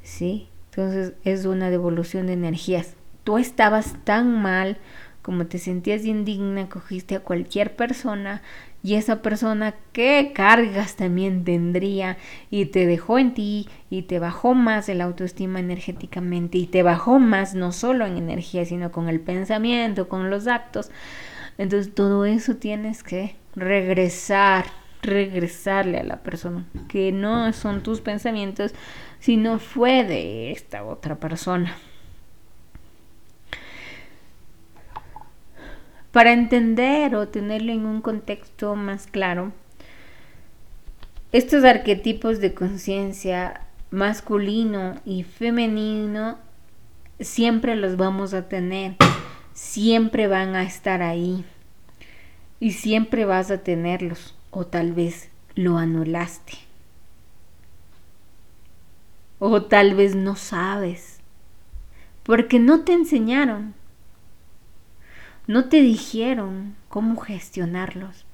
¿Sí? 0.02 0.48
Entonces 0.70 1.14
es 1.24 1.44
una 1.46 1.70
devolución 1.70 2.26
de 2.26 2.34
energías. 2.34 2.94
Tú 3.24 3.38
estabas 3.38 3.96
tan 4.04 4.40
mal 4.40 4.78
como 5.22 5.46
te 5.46 5.58
sentías 5.58 6.04
indigna, 6.04 6.68
cogiste 6.68 7.16
a 7.16 7.20
cualquier 7.20 7.76
persona 7.76 8.42
y 8.82 8.94
esa 8.94 9.20
persona 9.20 9.74
qué 9.92 10.32
cargas 10.34 10.96
también 10.96 11.44
tendría 11.44 12.16
y 12.50 12.66
te 12.66 12.86
dejó 12.86 13.18
en 13.18 13.34
ti 13.34 13.68
y 13.90 14.02
te 14.02 14.18
bajó 14.18 14.54
más 14.54 14.88
el 14.88 15.02
autoestima 15.02 15.60
energéticamente 15.60 16.56
y 16.56 16.66
te 16.66 16.82
bajó 16.82 17.18
más 17.18 17.54
no 17.54 17.72
solo 17.72 18.06
en 18.06 18.16
energía 18.16 18.64
sino 18.64 18.90
con 18.90 19.08
el 19.08 19.20
pensamiento, 19.20 20.08
con 20.08 20.30
los 20.30 20.46
actos. 20.46 20.90
Entonces 21.58 21.94
todo 21.94 22.24
eso 22.24 22.56
tienes 22.56 23.02
que 23.02 23.36
regresar, 23.54 24.64
regresarle 25.02 25.98
a 25.98 26.04
la 26.04 26.22
persona, 26.22 26.64
que 26.88 27.12
no 27.12 27.52
son 27.52 27.82
tus 27.82 28.00
pensamientos, 28.00 28.72
sino 29.18 29.58
fue 29.58 30.04
de 30.04 30.52
esta 30.52 30.84
otra 30.84 31.16
persona. 31.16 31.76
Para 36.12 36.32
entender 36.32 37.14
o 37.14 37.28
tenerlo 37.28 37.72
en 37.72 37.86
un 37.86 38.00
contexto 38.00 38.74
más 38.74 39.06
claro, 39.06 39.52
estos 41.32 41.62
arquetipos 41.62 42.40
de 42.40 42.54
conciencia 42.54 43.60
masculino 43.90 44.96
y 45.04 45.22
femenino 45.22 46.38
siempre 47.20 47.76
los 47.76 47.96
vamos 47.96 48.34
a 48.34 48.48
tener, 48.48 48.96
siempre 49.52 50.26
van 50.26 50.56
a 50.56 50.64
estar 50.64 51.02
ahí 51.02 51.44
y 52.58 52.72
siempre 52.72 53.24
vas 53.24 53.50
a 53.50 53.58
tenerlos 53.58 54.34
o 54.50 54.66
tal 54.66 54.92
vez 54.92 55.30
lo 55.54 55.78
anulaste 55.78 56.54
o 59.38 59.62
tal 59.62 59.94
vez 59.94 60.14
no 60.14 60.36
sabes 60.36 61.20
porque 62.22 62.58
no 62.58 62.84
te 62.84 62.92
enseñaron 62.92 63.74
no 65.50 65.64
te 65.64 65.82
dijeron 65.82 66.76
cómo 66.88 67.20
gestionarlos. 67.20 68.24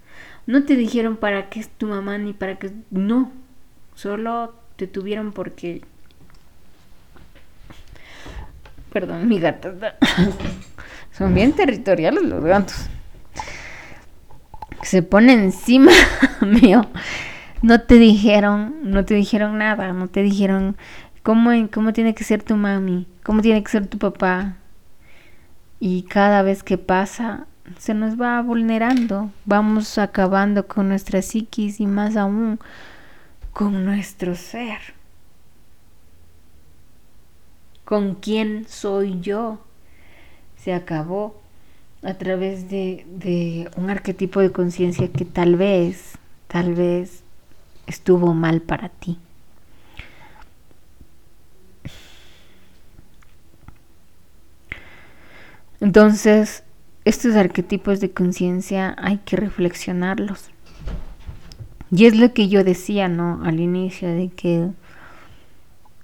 No 0.47 0.65
te 0.65 0.77
dijeron 0.77 1.17
para 1.17 1.49
qué 1.49 1.61
es 1.61 1.71
tu 1.71 1.87
mamá 1.87 2.19
ni 2.19 2.35
para 2.35 2.57
qué... 2.59 2.71
No, 2.91 3.33
solo 3.95 4.55
te 4.77 4.87
tuvieron 4.87 5.33
porque... 5.33 5.81
Perdón, 8.93 9.27
mi 9.29 9.41
gata. 9.41 9.97
Son 11.13 11.35
bien 11.35 11.55
territoriales 11.55 12.23
los 12.23 12.45
gatos. 12.45 12.87
Se 14.83 15.01
ponen 15.01 15.41
encima 15.41 15.93
mío. 16.43 16.87
No 17.63 17.81
te 17.81 17.95
dijeron, 17.95 18.75
no 18.83 19.07
te 19.07 19.15
dijeron 19.15 19.57
nada, 19.57 19.95
no 19.95 20.09
te 20.09 20.23
dijeron 20.23 20.77
cómo, 21.23 21.51
cómo 21.73 21.95
tiene 21.95 22.15
que 22.15 22.25
ser 22.25 22.43
tu 22.43 22.57
mami, 22.57 23.07
cómo 23.25 23.41
tiene 23.41 23.63
que 23.63 23.71
ser 23.71 23.87
tu 23.87 23.97
papá, 23.97 24.57
y 25.81 26.03
cada 26.03 26.43
vez 26.43 26.63
que 26.63 26.79
pasa 26.79 27.47
se 27.79 27.95
nos 27.95 28.21
va 28.21 28.41
vulnerando, 28.43 29.31
vamos 29.45 29.99
acabando 29.99 30.67
con 30.67 30.89
nuestra 30.89 31.21
psiquis 31.21 31.81
y 31.81 31.87
más 31.87 32.17
aún 32.17 32.59
con 33.53 33.85
nuestro 33.85 34.35
ser. 34.35 34.79
¿Con 37.85 38.15
quién 38.15 38.67
soy 38.69 39.21
yo? 39.21 39.61
Se 40.57 40.73
acabó 40.73 41.41
a 42.03 42.15
través 42.15 42.69
de, 42.69 43.07
de 43.09 43.71
un 43.77 43.91
arquetipo 43.91 44.41
de 44.41 44.53
conciencia 44.53 45.09
que 45.09 45.25
tal 45.25 45.57
vez, 45.57 46.19
tal 46.49 46.75
vez 46.75 47.23
estuvo 47.87 48.35
mal 48.35 48.61
para 48.61 48.89
ti. 48.89 49.19
Entonces, 55.87 56.65
estos 57.05 57.37
arquetipos 57.37 58.01
de 58.01 58.11
conciencia 58.11 58.97
hay 58.99 59.19
que 59.19 59.37
reflexionarlos. 59.37 60.51
Y 61.93 62.07
es 62.07 62.17
lo 62.17 62.35
que 62.35 62.49
yo 62.49 62.65
decía, 62.65 63.07
¿no? 63.07 63.41
Al 63.45 63.61
inicio, 63.61 64.09
de 64.09 64.29
que 64.31 64.71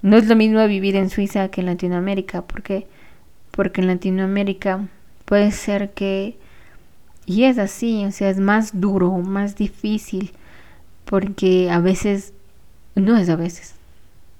no 0.00 0.16
es 0.16 0.28
lo 0.28 0.36
mismo 0.36 0.64
vivir 0.68 0.94
en 0.94 1.10
Suiza 1.10 1.48
que 1.48 1.62
en 1.62 1.66
Latinoamérica. 1.66 2.42
¿Por 2.42 2.62
qué? 2.62 2.86
Porque 3.50 3.80
en 3.80 3.88
Latinoamérica 3.88 4.86
puede 5.24 5.50
ser 5.50 5.90
que, 5.90 6.38
y 7.26 7.42
es 7.42 7.58
así, 7.58 8.04
o 8.04 8.12
sea, 8.12 8.30
es 8.30 8.38
más 8.38 8.80
duro, 8.80 9.10
más 9.18 9.56
difícil, 9.56 10.30
porque 11.06 11.72
a 11.72 11.80
veces, 11.80 12.34
no 12.94 13.16
es 13.16 13.28
a 13.28 13.34
veces, 13.34 13.74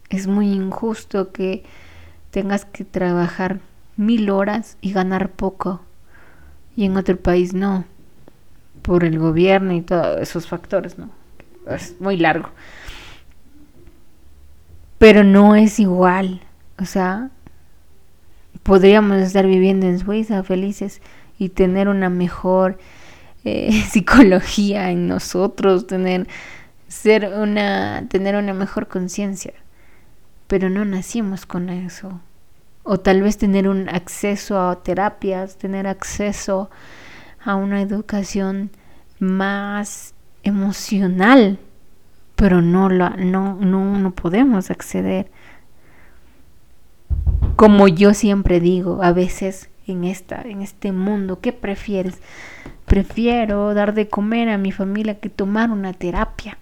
es 0.08 0.28
muy 0.28 0.52
injusto 0.52 1.32
que 1.32 1.64
tengas 2.30 2.64
que 2.64 2.84
trabajar 2.84 3.58
mil 3.96 4.30
horas 4.30 4.76
y 4.80 4.92
ganar 4.92 5.30
poco. 5.30 5.80
Y 6.76 6.84
en 6.84 6.96
otro 6.96 7.16
país 7.16 7.54
no. 7.54 7.84
Por 8.82 9.04
el 9.04 9.18
gobierno 9.18 9.74
y 9.74 9.82
todos 9.82 10.20
esos 10.20 10.46
factores, 10.46 10.98
¿no? 10.98 11.10
Es 11.68 12.00
muy 12.00 12.16
largo. 12.16 12.48
Pero 14.98 15.22
no 15.24 15.54
es 15.54 15.78
igual. 15.78 16.40
O 16.78 16.84
sea, 16.84 17.30
podríamos 18.62 19.18
estar 19.18 19.46
viviendo 19.46 19.86
en 19.86 19.98
Suiza 19.98 20.42
felices 20.42 21.00
y 21.38 21.50
tener 21.50 21.88
una 21.88 22.08
mejor 22.08 22.78
eh, 23.44 23.72
psicología 23.90 24.90
en 24.90 25.06
nosotros, 25.06 25.86
tener 25.86 26.26
ser 26.88 27.32
una 27.38 28.06
tener 28.08 28.36
una 28.36 28.52
mejor 28.52 28.88
conciencia. 28.88 29.54
Pero 30.48 30.68
no 30.70 30.84
nacimos 30.84 31.46
con 31.46 31.70
eso 31.70 32.20
o 32.84 32.98
tal 32.98 33.22
vez 33.22 33.38
tener 33.38 33.68
un 33.68 33.88
acceso 33.88 34.60
a 34.60 34.82
terapias, 34.82 35.56
tener 35.56 35.86
acceso 35.86 36.70
a 37.44 37.54
una 37.54 37.80
educación 37.80 38.70
más 39.18 40.14
emocional, 40.42 41.58
pero 42.36 42.60
no, 42.60 42.88
la, 42.88 43.10
no, 43.10 43.56
no, 43.60 43.98
no 43.98 44.10
podemos 44.12 44.70
acceder. 44.70 45.30
Como 47.56 47.86
yo 47.86 48.14
siempre 48.14 48.58
digo, 48.58 49.02
a 49.02 49.12
veces 49.12 49.70
en, 49.86 50.04
esta, 50.04 50.42
en 50.42 50.62
este 50.62 50.92
mundo, 50.92 51.40
¿qué 51.40 51.52
prefieres? 51.52 52.20
Prefiero 52.86 53.74
dar 53.74 53.94
de 53.94 54.08
comer 54.08 54.48
a 54.48 54.58
mi 54.58 54.72
familia 54.72 55.20
que 55.20 55.28
tomar 55.28 55.70
una 55.70 55.92
terapia. 55.92 56.58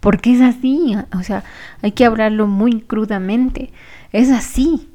Porque 0.00 0.32
es 0.32 0.40
así, 0.40 0.96
o 1.14 1.22
sea, 1.22 1.44
hay 1.82 1.92
que 1.92 2.06
hablarlo 2.06 2.46
muy 2.46 2.80
crudamente. 2.80 3.70
Es 4.12 4.30
así. 4.30 4.88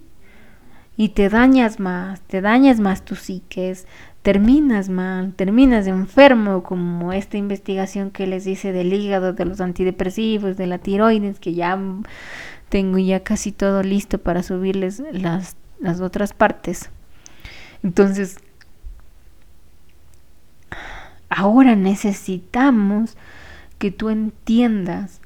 Y 0.98 1.10
te 1.10 1.30
dañas 1.30 1.80
más, 1.80 2.22
te 2.22 2.42
dañas 2.42 2.80
más 2.80 3.04
tu 3.04 3.16
psiques, 3.16 3.86
terminas 4.22 4.88
mal, 4.88 5.34
terminas 5.34 5.88
enfermo, 5.88 6.64
como 6.64 7.12
esta 7.12 7.38
investigación 7.38 8.12
que 8.12 8.28
les 8.28 8.46
dice 8.46 8.72
del 8.72 8.94
hígado, 8.94 9.34
de 9.34 9.46
los 9.46 9.60
antidepresivos, 9.60 10.56
de 10.56 10.68
la 10.68 10.78
tiroides, 10.78 11.40
que 11.40 11.54
ya 11.54 11.78
tengo 12.70 12.98
ya 12.98 13.22
casi 13.22 13.52
todo 13.52 13.84
listo 13.84 14.20
para 14.20 14.42
subirles 14.42 15.04
las, 15.12 15.58
las 15.80 16.00
otras 16.00 16.34
partes. 16.34 16.90
Entonces, 17.84 18.38
ahora 21.30 21.76
necesitamos 21.76 23.18
que 23.78 23.92
tú 23.92 24.10
entiendas 24.10 25.22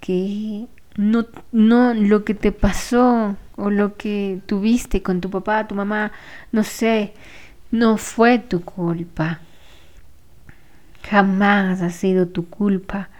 que 0.00 0.68
no, 0.98 1.26
no 1.52 1.94
lo 1.94 2.24
que 2.24 2.34
te 2.34 2.50
pasó 2.50 3.36
o 3.56 3.70
lo 3.70 3.96
que 3.96 4.40
tuviste 4.46 5.00
con 5.00 5.20
tu 5.20 5.30
papá, 5.30 5.68
tu 5.68 5.76
mamá, 5.76 6.10
no 6.50 6.64
sé, 6.64 7.14
no 7.70 7.96
fue 7.96 8.40
tu 8.40 8.62
culpa. 8.62 9.38
Jamás 11.08 11.82
ha 11.82 11.90
sido 11.90 12.26
tu 12.26 12.48
culpa. 12.48 13.10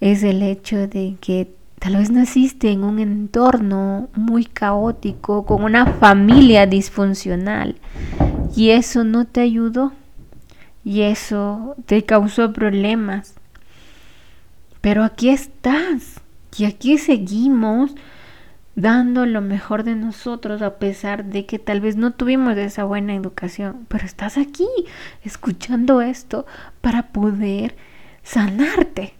Es 0.00 0.22
el 0.22 0.42
hecho 0.42 0.86
de 0.86 1.16
que 1.20 1.50
tal 1.78 1.96
vez 1.96 2.10
naciste 2.10 2.70
en 2.70 2.84
un 2.84 2.98
entorno 2.98 4.10
muy 4.14 4.44
caótico, 4.44 5.46
con 5.46 5.64
una 5.64 5.86
familia 5.86 6.66
disfuncional, 6.66 7.76
y 8.54 8.70
eso 8.70 9.02
no 9.02 9.24
te 9.24 9.40
ayudó, 9.40 9.92
y 10.84 11.02
eso 11.02 11.74
te 11.86 12.04
causó 12.04 12.52
problemas. 12.52 13.34
Pero 14.82 15.04
aquí 15.04 15.30
estás, 15.30 16.20
y 16.56 16.64
aquí 16.64 16.98
seguimos 16.98 17.94
dando 18.74 19.26
lo 19.26 19.40
mejor 19.40 19.82
de 19.82 19.96
nosotros 19.96 20.62
a 20.62 20.78
pesar 20.78 21.24
de 21.24 21.46
que 21.46 21.58
tal 21.58 21.80
vez 21.80 21.96
no 21.96 22.12
tuvimos 22.12 22.56
esa 22.56 22.84
buena 22.84 23.14
educación, 23.14 23.86
pero 23.88 24.04
estás 24.04 24.38
aquí 24.38 24.68
escuchando 25.24 26.00
esto 26.00 26.46
para 26.80 27.08
poder 27.08 27.76
sanarte 28.22 29.14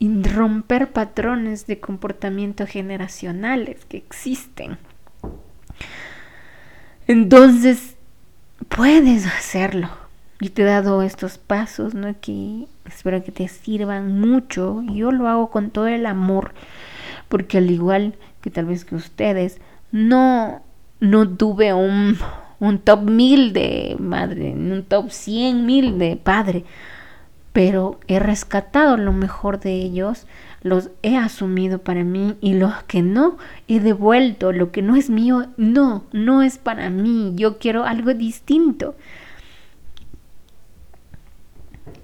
y 0.00 0.22
romper 0.22 0.92
patrones 0.92 1.66
de 1.66 1.80
comportamiento 1.80 2.66
generacionales 2.66 3.84
que 3.84 3.98
existen. 3.98 4.78
Entonces, 7.06 7.96
puedes 8.68 9.26
hacerlo. 9.26 9.88
Y 10.40 10.50
te 10.50 10.62
he 10.62 10.64
dado 10.66 11.02
estos 11.02 11.38
pasos, 11.38 11.94
¿no? 11.94 12.14
Que 12.20 12.66
espero 12.88 13.22
que 13.22 13.32
te 13.32 13.48
sirvan 13.48 14.20
mucho. 14.20 14.82
Yo 14.82 15.12
lo 15.12 15.28
hago 15.28 15.50
con 15.50 15.70
todo 15.70 15.86
el 15.86 16.06
amor, 16.06 16.52
porque 17.28 17.58
al 17.58 17.70
igual 17.70 18.14
que 18.40 18.50
tal 18.50 18.66
vez 18.66 18.84
que 18.84 18.94
ustedes, 18.94 19.60
no, 19.92 20.62
no 21.00 21.28
tuve 21.28 21.72
un, 21.74 22.16
un 22.60 22.78
top 22.78 23.02
mil 23.02 23.52
de 23.52 23.96
madre, 23.98 24.52
un 24.52 24.84
top 24.86 25.10
cien 25.10 25.66
mil 25.66 25.98
de 25.98 26.16
padre, 26.16 26.64
pero 27.52 27.98
he 28.06 28.18
rescatado 28.18 28.96
lo 28.96 29.12
mejor 29.12 29.60
de 29.60 29.74
ellos, 29.74 30.26
los 30.62 30.90
he 31.02 31.16
asumido 31.16 31.78
para 31.78 32.04
mí 32.04 32.36
y 32.40 32.54
los 32.54 32.82
que 32.84 33.02
no 33.02 33.38
he 33.68 33.80
devuelto, 33.80 34.52
lo 34.52 34.70
que 34.70 34.82
no 34.82 34.96
es 34.96 35.10
mío, 35.10 35.46
no, 35.56 36.04
no 36.12 36.42
es 36.42 36.58
para 36.58 36.90
mí, 36.90 37.32
yo 37.36 37.58
quiero 37.58 37.84
algo 37.84 38.14
distinto. 38.14 38.94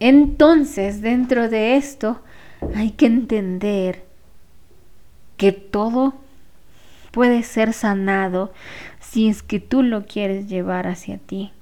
Entonces, 0.06 1.00
dentro 1.00 1.48
de 1.48 1.76
esto, 1.76 2.20
hay 2.74 2.90
que 2.90 3.06
entender 3.06 4.04
que 5.38 5.50
todo 5.50 6.12
puede 7.10 7.42
ser 7.42 7.72
sanado 7.72 8.52
si 9.00 9.30
es 9.30 9.42
que 9.42 9.60
tú 9.60 9.82
lo 9.82 10.04
quieres 10.04 10.46
llevar 10.46 10.88
hacia 10.88 11.16
ti. 11.16 11.52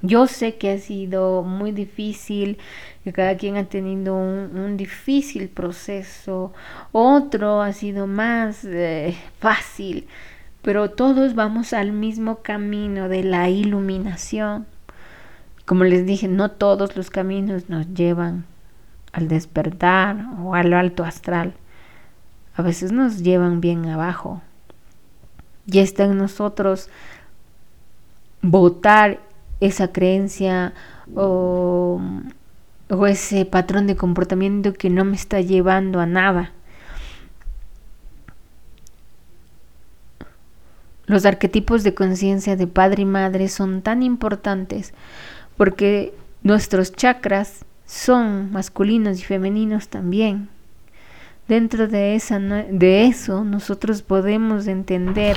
Yo 0.00 0.26
sé 0.26 0.54
que 0.54 0.70
ha 0.70 0.78
sido 0.78 1.42
muy 1.42 1.72
difícil, 1.72 2.56
que 3.04 3.12
cada 3.12 3.36
quien 3.36 3.58
ha 3.58 3.64
tenido 3.64 4.16
un, 4.16 4.78
difícil 4.78 5.50
proceso, 5.50 6.54
otro 6.90 7.60
ha 7.60 7.74
sido 7.74 8.06
más 8.06 8.64
eh, 8.64 9.14
fácil, 9.40 10.08
pero 10.62 10.90
todos 10.90 11.34
vamos 11.34 11.74
al 11.74 11.92
mismo 11.92 12.36
camino 12.36 13.10
de 13.10 13.24
la 13.24 13.50
iluminación. 13.50 14.64
Como 15.64 15.84
les 15.84 16.06
dije, 16.06 16.28
no 16.28 16.50
todos 16.50 16.96
los 16.96 17.10
caminos 17.10 17.68
nos 17.68 17.92
llevan 17.94 18.44
al 19.12 19.28
despertar 19.28 20.26
o 20.40 20.54
al 20.54 20.72
alto 20.72 21.04
astral 21.04 21.54
a 22.56 22.62
veces 22.62 22.92
nos 22.92 23.22
llevan 23.22 23.60
bien 23.60 23.86
abajo. 23.86 24.40
Y 25.66 25.80
está 25.80 26.04
en 26.04 26.16
nosotros 26.18 26.88
votar 28.42 29.20
esa 29.60 29.92
creencia 29.92 30.74
o, 31.14 32.00
o 32.90 33.06
ese 33.06 33.44
patrón 33.44 33.86
de 33.86 33.96
comportamiento 33.96 34.72
que 34.72 34.90
no 34.90 35.04
me 35.04 35.16
está 35.16 35.40
llevando 35.40 36.00
a 36.00 36.06
nada. 36.06 36.52
Los 41.06 41.26
arquetipos 41.26 41.82
de 41.82 41.94
conciencia 41.94 42.56
de 42.56 42.66
padre 42.66 43.02
y 43.02 43.06
madre 43.06 43.48
son 43.48 43.82
tan 43.82 44.02
importantes 44.02 44.94
porque 45.56 46.14
nuestros 46.42 46.92
chakras 46.92 47.64
son 47.86 48.52
masculinos 48.52 49.20
y 49.20 49.22
femeninos 49.22 49.88
también. 49.88 50.48
Dentro 51.48 51.88
de, 51.88 52.14
esa, 52.14 52.38
de 52.38 53.06
eso 53.06 53.44
nosotros 53.44 54.02
podemos 54.02 54.66
entender 54.66 55.36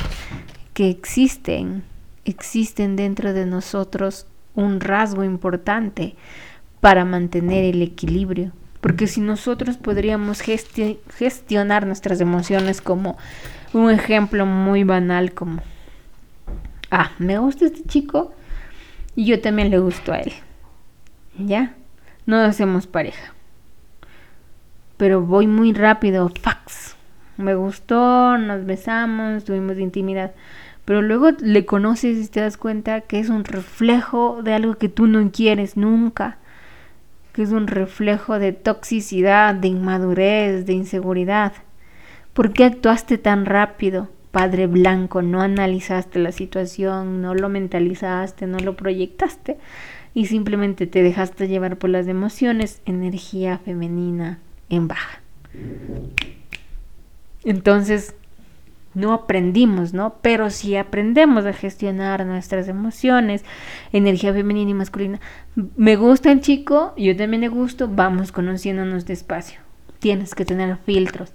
que 0.73 0.89
existen, 0.89 1.83
existen 2.23 2.95
dentro 2.95 3.33
de 3.33 3.45
nosotros 3.45 4.25
un 4.55 4.79
rasgo 4.79 5.23
importante 5.23 6.15
para 6.79 7.03
mantener 7.03 7.65
el 7.65 7.81
equilibrio. 7.81 8.51
Porque 8.79 9.07
si 9.07 9.21
nosotros 9.21 9.77
podríamos 9.77 10.41
gestionar 10.41 11.85
nuestras 11.85 12.21
emociones 12.21 12.79
como 12.79 13.17
un 13.73 13.91
ejemplo 13.91 14.45
muy 14.45 14.83
banal 14.83 15.33
como, 15.33 15.61
ah, 16.91 17.11
me 17.17 17.37
gusta 17.37 17.65
este 17.65 17.83
chico 17.83 18.33
y 19.17 19.25
yo 19.25 19.41
también 19.41 19.69
le 19.69 19.79
gusto 19.79 20.13
a 20.13 20.19
él. 20.19 20.31
¿Ya? 21.37 21.75
No 22.25 22.37
hacemos 22.37 22.87
pareja 22.87 23.33
pero 24.97 25.21
voy 25.21 25.47
muy 25.47 25.73
rápido, 25.73 26.29
fax. 26.29 26.95
Me 27.37 27.53
gustó, 27.53 28.37
nos 28.37 28.65
besamos, 28.65 29.45
tuvimos 29.45 29.77
intimidad. 29.77 30.31
Pero 30.85 31.01
luego 31.01 31.31
le 31.39 31.65
conoces 31.65 32.25
y 32.25 32.27
te 32.29 32.41
das 32.41 32.57
cuenta 32.57 33.01
que 33.01 33.19
es 33.19 33.29
un 33.29 33.45
reflejo 33.45 34.41
de 34.41 34.53
algo 34.53 34.75
que 34.75 34.89
tú 34.89 35.05
no 35.05 35.31
quieres 35.31 35.77
nunca. 35.77 36.37
Que 37.33 37.43
es 37.43 37.51
un 37.51 37.67
reflejo 37.67 38.39
de 38.39 38.53
toxicidad, 38.53 39.53
de 39.53 39.67
inmadurez, 39.67 40.65
de 40.65 40.73
inseguridad. 40.73 41.53
¿Por 42.33 42.53
qué 42.53 42.65
actuaste 42.65 43.19
tan 43.19 43.45
rápido, 43.45 44.09
padre 44.37 44.67
blanco? 44.67 45.23
No 45.23 45.41
analizaste 45.41 46.19
la 46.19 46.31
situación, 46.31 47.23
no 47.23 47.33
lo 47.33 47.49
mentalizaste, 47.49 48.45
no 48.45 48.59
lo 48.59 48.75
proyectaste 48.75 49.57
y 50.13 50.27
simplemente 50.27 50.85
te 50.85 51.01
dejaste 51.01 51.47
llevar 51.47 51.77
por 51.77 51.89
las 51.89 52.07
emociones, 52.07 52.83
energía 52.85 53.57
femenina 53.57 54.37
en 54.69 54.87
baja. 54.87 55.21
Entonces, 57.45 58.13
no 58.93 59.11
aprendimos, 59.11 59.95
¿no? 59.95 60.17
Pero 60.21 60.51
si 60.51 60.75
aprendemos 60.75 61.47
a 61.47 61.53
gestionar 61.53 62.23
nuestras 62.23 62.67
emociones, 62.67 63.43
energía 63.91 64.33
femenina 64.33 64.69
y 64.69 64.75
masculina, 64.75 65.19
me 65.55 65.95
gusta 65.95 66.31
el 66.31 66.41
chico, 66.41 66.93
yo 66.95 67.17
también 67.17 67.41
le 67.41 67.47
gusto, 67.47 67.87
vamos 67.87 68.31
conociéndonos 68.31 69.07
despacio. 69.07 69.61
Tienes 69.97 70.35
que 70.35 70.45
tener 70.45 70.77
filtros. 70.77 71.33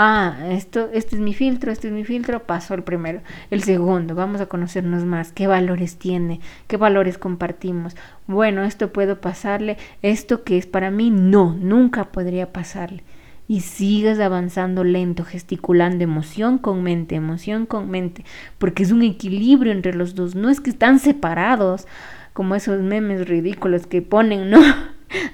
Ah, 0.00 0.46
esto, 0.50 0.90
este 0.92 1.16
es 1.16 1.20
mi 1.20 1.34
filtro, 1.34 1.72
este 1.72 1.88
es 1.88 1.92
mi 1.92 2.04
filtro, 2.04 2.46
paso 2.46 2.72
el 2.72 2.84
primero. 2.84 3.20
El 3.50 3.64
segundo, 3.64 4.14
vamos 4.14 4.40
a 4.40 4.46
conocernos 4.46 5.04
más, 5.04 5.32
qué 5.32 5.48
valores 5.48 5.96
tiene, 5.96 6.38
qué 6.68 6.76
valores 6.76 7.18
compartimos. 7.18 7.96
Bueno, 8.28 8.62
esto 8.62 8.92
puedo 8.92 9.20
pasarle, 9.20 9.76
esto 10.02 10.44
que 10.44 10.56
es 10.56 10.66
para 10.66 10.92
mí, 10.92 11.10
no, 11.10 11.52
nunca 11.52 12.12
podría 12.12 12.52
pasarle. 12.52 13.02
Y 13.48 13.62
sigues 13.62 14.20
avanzando 14.20 14.84
lento, 14.84 15.24
gesticulando 15.24 16.04
emoción 16.04 16.58
con 16.58 16.84
mente, 16.84 17.16
emoción 17.16 17.66
con 17.66 17.90
mente, 17.90 18.24
porque 18.58 18.84
es 18.84 18.92
un 18.92 19.02
equilibrio 19.02 19.72
entre 19.72 19.94
los 19.94 20.14
dos, 20.14 20.36
no 20.36 20.48
es 20.48 20.60
que 20.60 20.70
están 20.70 21.00
separados, 21.00 21.88
como 22.34 22.54
esos 22.54 22.80
memes 22.82 23.26
ridículos 23.26 23.88
que 23.88 24.00
ponen, 24.00 24.48
¿no? 24.48 24.60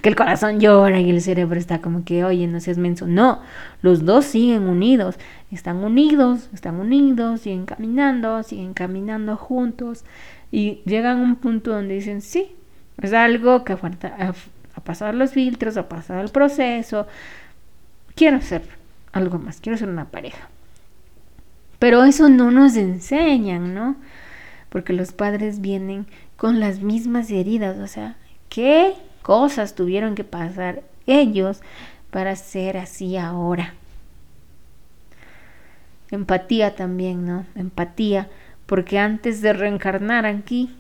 Que 0.03 0.09
el 0.09 0.17
corazón 0.17 0.61
llora 0.61 1.01
y 1.01 1.11
el 1.11 1.21
cerebro 1.21 1.59
está 1.59 1.81
como 1.81 2.05
que, 2.05 2.25
oye, 2.25 2.47
no 2.47 2.61
seas 2.61 2.79
menso. 2.79 3.07
No, 3.07 3.41
los 3.83 4.05
dos 4.05 4.25
siguen 4.25 4.65
unidos, 4.65 5.17
están 5.51 5.79
unidos, 5.79 6.49
están 6.53 6.77
unidos, 6.77 7.41
siguen 7.41 7.67
caminando, 7.67 8.43
siguen 8.43 8.75
caminando 8.75 9.37
juntos 9.37 10.05
y 10.51 10.83
llegan 10.85 11.19
a 11.19 11.23
un 11.23 11.37
punto 11.37 11.73
donde 11.73 11.95
dicen, 11.95 12.21
sí, 12.21 12.55
es 13.03 13.13
algo 13.13 13.65
que 13.65 13.73
ha, 13.73 13.79
ha 14.75 14.81
pasado 14.81 15.13
los 15.13 15.33
filtros, 15.33 15.77
ha 15.77 15.89
pasado 15.89 16.21
el 16.21 16.31
proceso, 16.31 17.07
quiero 18.15 18.41
ser 18.41 18.63
algo 19.13 19.39
más, 19.39 19.61
quiero 19.61 19.79
ser 19.79 19.89
una 19.89 20.07
pareja. 20.07 20.49
Pero 21.79 22.05
eso 22.05 22.29
no 22.29 22.51
nos 22.51 22.77
enseñan, 22.77 23.75
¿no? 23.75 23.97
Porque 24.69 24.93
los 24.93 25.13
padres 25.13 25.61
vienen 25.61 26.07
con 26.37 26.61
las 26.61 26.81
mismas 26.81 27.31
heridas, 27.31 27.79
o 27.79 27.87
sea, 27.87 28.17
¿qué 28.49 28.95
cosas 29.25 29.75
tuvieron 29.75 30.15
que 30.15 30.23
pasar 30.23 30.85
ellos 31.09 31.61
para 32.13 32.37
ser 32.37 32.77
así 32.77 33.17
ahora. 33.17 33.75
Empatía 36.13 36.77
también, 36.77 37.27
¿no? 37.27 37.45
Empatía, 37.57 38.29
porque 38.67 39.01
antes 39.01 39.41
de 39.41 39.53
reencarnar 39.53 40.27
aquí 40.27 40.73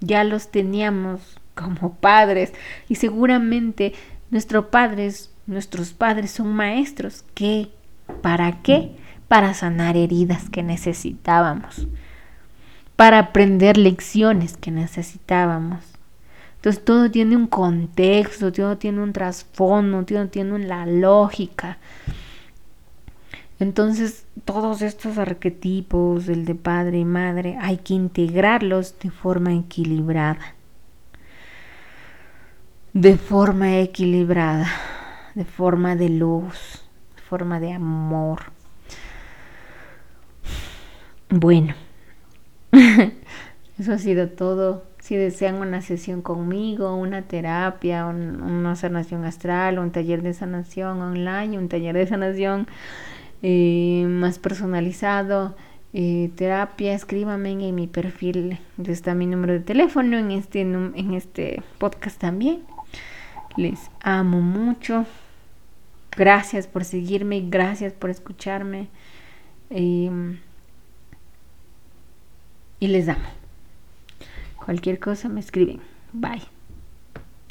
ya 0.00 0.24
los 0.24 0.50
teníamos 0.50 1.38
como 1.54 1.92
padres 1.96 2.54
y 2.88 2.94
seguramente 2.94 3.92
nuestros 4.30 4.66
padres 4.66 5.30
Nuestros 5.48 5.94
padres 5.94 6.30
son 6.30 6.52
maestros. 6.52 7.24
¿Qué? 7.32 7.70
¿Para 8.20 8.60
qué? 8.60 8.94
Para 9.28 9.54
sanar 9.54 9.96
heridas 9.96 10.50
que 10.50 10.62
necesitábamos. 10.62 11.88
Para 12.96 13.18
aprender 13.18 13.78
lecciones 13.78 14.58
que 14.58 14.70
necesitábamos. 14.70 15.97
Entonces 16.58 16.84
todo 16.84 17.08
tiene 17.08 17.36
un 17.36 17.46
contexto, 17.46 18.52
todo 18.52 18.76
tiene 18.78 19.00
un 19.00 19.12
trasfondo, 19.12 20.04
todo 20.04 20.26
tiene 20.26 20.54
una 20.54 20.86
lógica. 20.86 21.78
Entonces 23.60 24.26
todos 24.44 24.82
estos 24.82 25.18
arquetipos, 25.18 26.28
el 26.28 26.44
de 26.44 26.56
padre 26.56 26.98
y 26.98 27.04
madre, 27.04 27.56
hay 27.60 27.76
que 27.76 27.94
integrarlos 27.94 28.98
de 28.98 29.12
forma 29.12 29.54
equilibrada. 29.54 30.56
De 32.92 33.16
forma 33.16 33.78
equilibrada, 33.78 34.66
de 35.36 35.44
forma 35.44 35.94
de 35.94 36.08
luz, 36.08 36.82
de 37.14 37.22
forma 37.22 37.60
de 37.60 37.72
amor. 37.72 38.50
Bueno, 41.28 41.74
eso 43.78 43.92
ha 43.92 43.98
sido 43.98 44.28
todo 44.30 44.87
si 45.08 45.16
desean 45.16 45.54
una 45.54 45.80
sesión 45.80 46.20
conmigo, 46.20 46.94
una 46.94 47.22
terapia, 47.22 48.04
una 48.04 48.76
sanación 48.76 49.24
astral, 49.24 49.78
un 49.78 49.90
taller 49.90 50.20
de 50.20 50.34
sanación 50.34 51.00
online, 51.00 51.56
un 51.56 51.70
taller 51.70 51.96
de 51.96 52.06
sanación 52.06 52.66
eh, 53.40 54.04
más 54.06 54.38
personalizado, 54.38 55.56
eh, 55.94 56.30
terapia, 56.36 56.92
escríbame 56.92 57.52
en 57.52 57.74
mi 57.74 57.86
perfil, 57.86 58.58
está 58.86 59.14
mi 59.14 59.24
número 59.24 59.54
de 59.54 59.60
teléfono, 59.60 60.18
en 60.18 60.30
este, 60.30 60.60
en 60.60 61.14
este 61.14 61.62
podcast 61.78 62.20
también. 62.20 62.64
Les 63.56 63.90
amo 64.02 64.42
mucho. 64.42 65.06
Gracias 66.14 66.66
por 66.66 66.84
seguirme, 66.84 67.46
gracias 67.48 67.94
por 67.94 68.10
escucharme. 68.10 68.88
Em, 69.70 70.38
y 72.78 72.88
les 72.88 73.08
amo. 73.08 73.37
Cualquier 74.68 74.98
cosa 74.98 75.30
me 75.30 75.40
escriben. 75.40 75.80
Bye. 76.12 76.42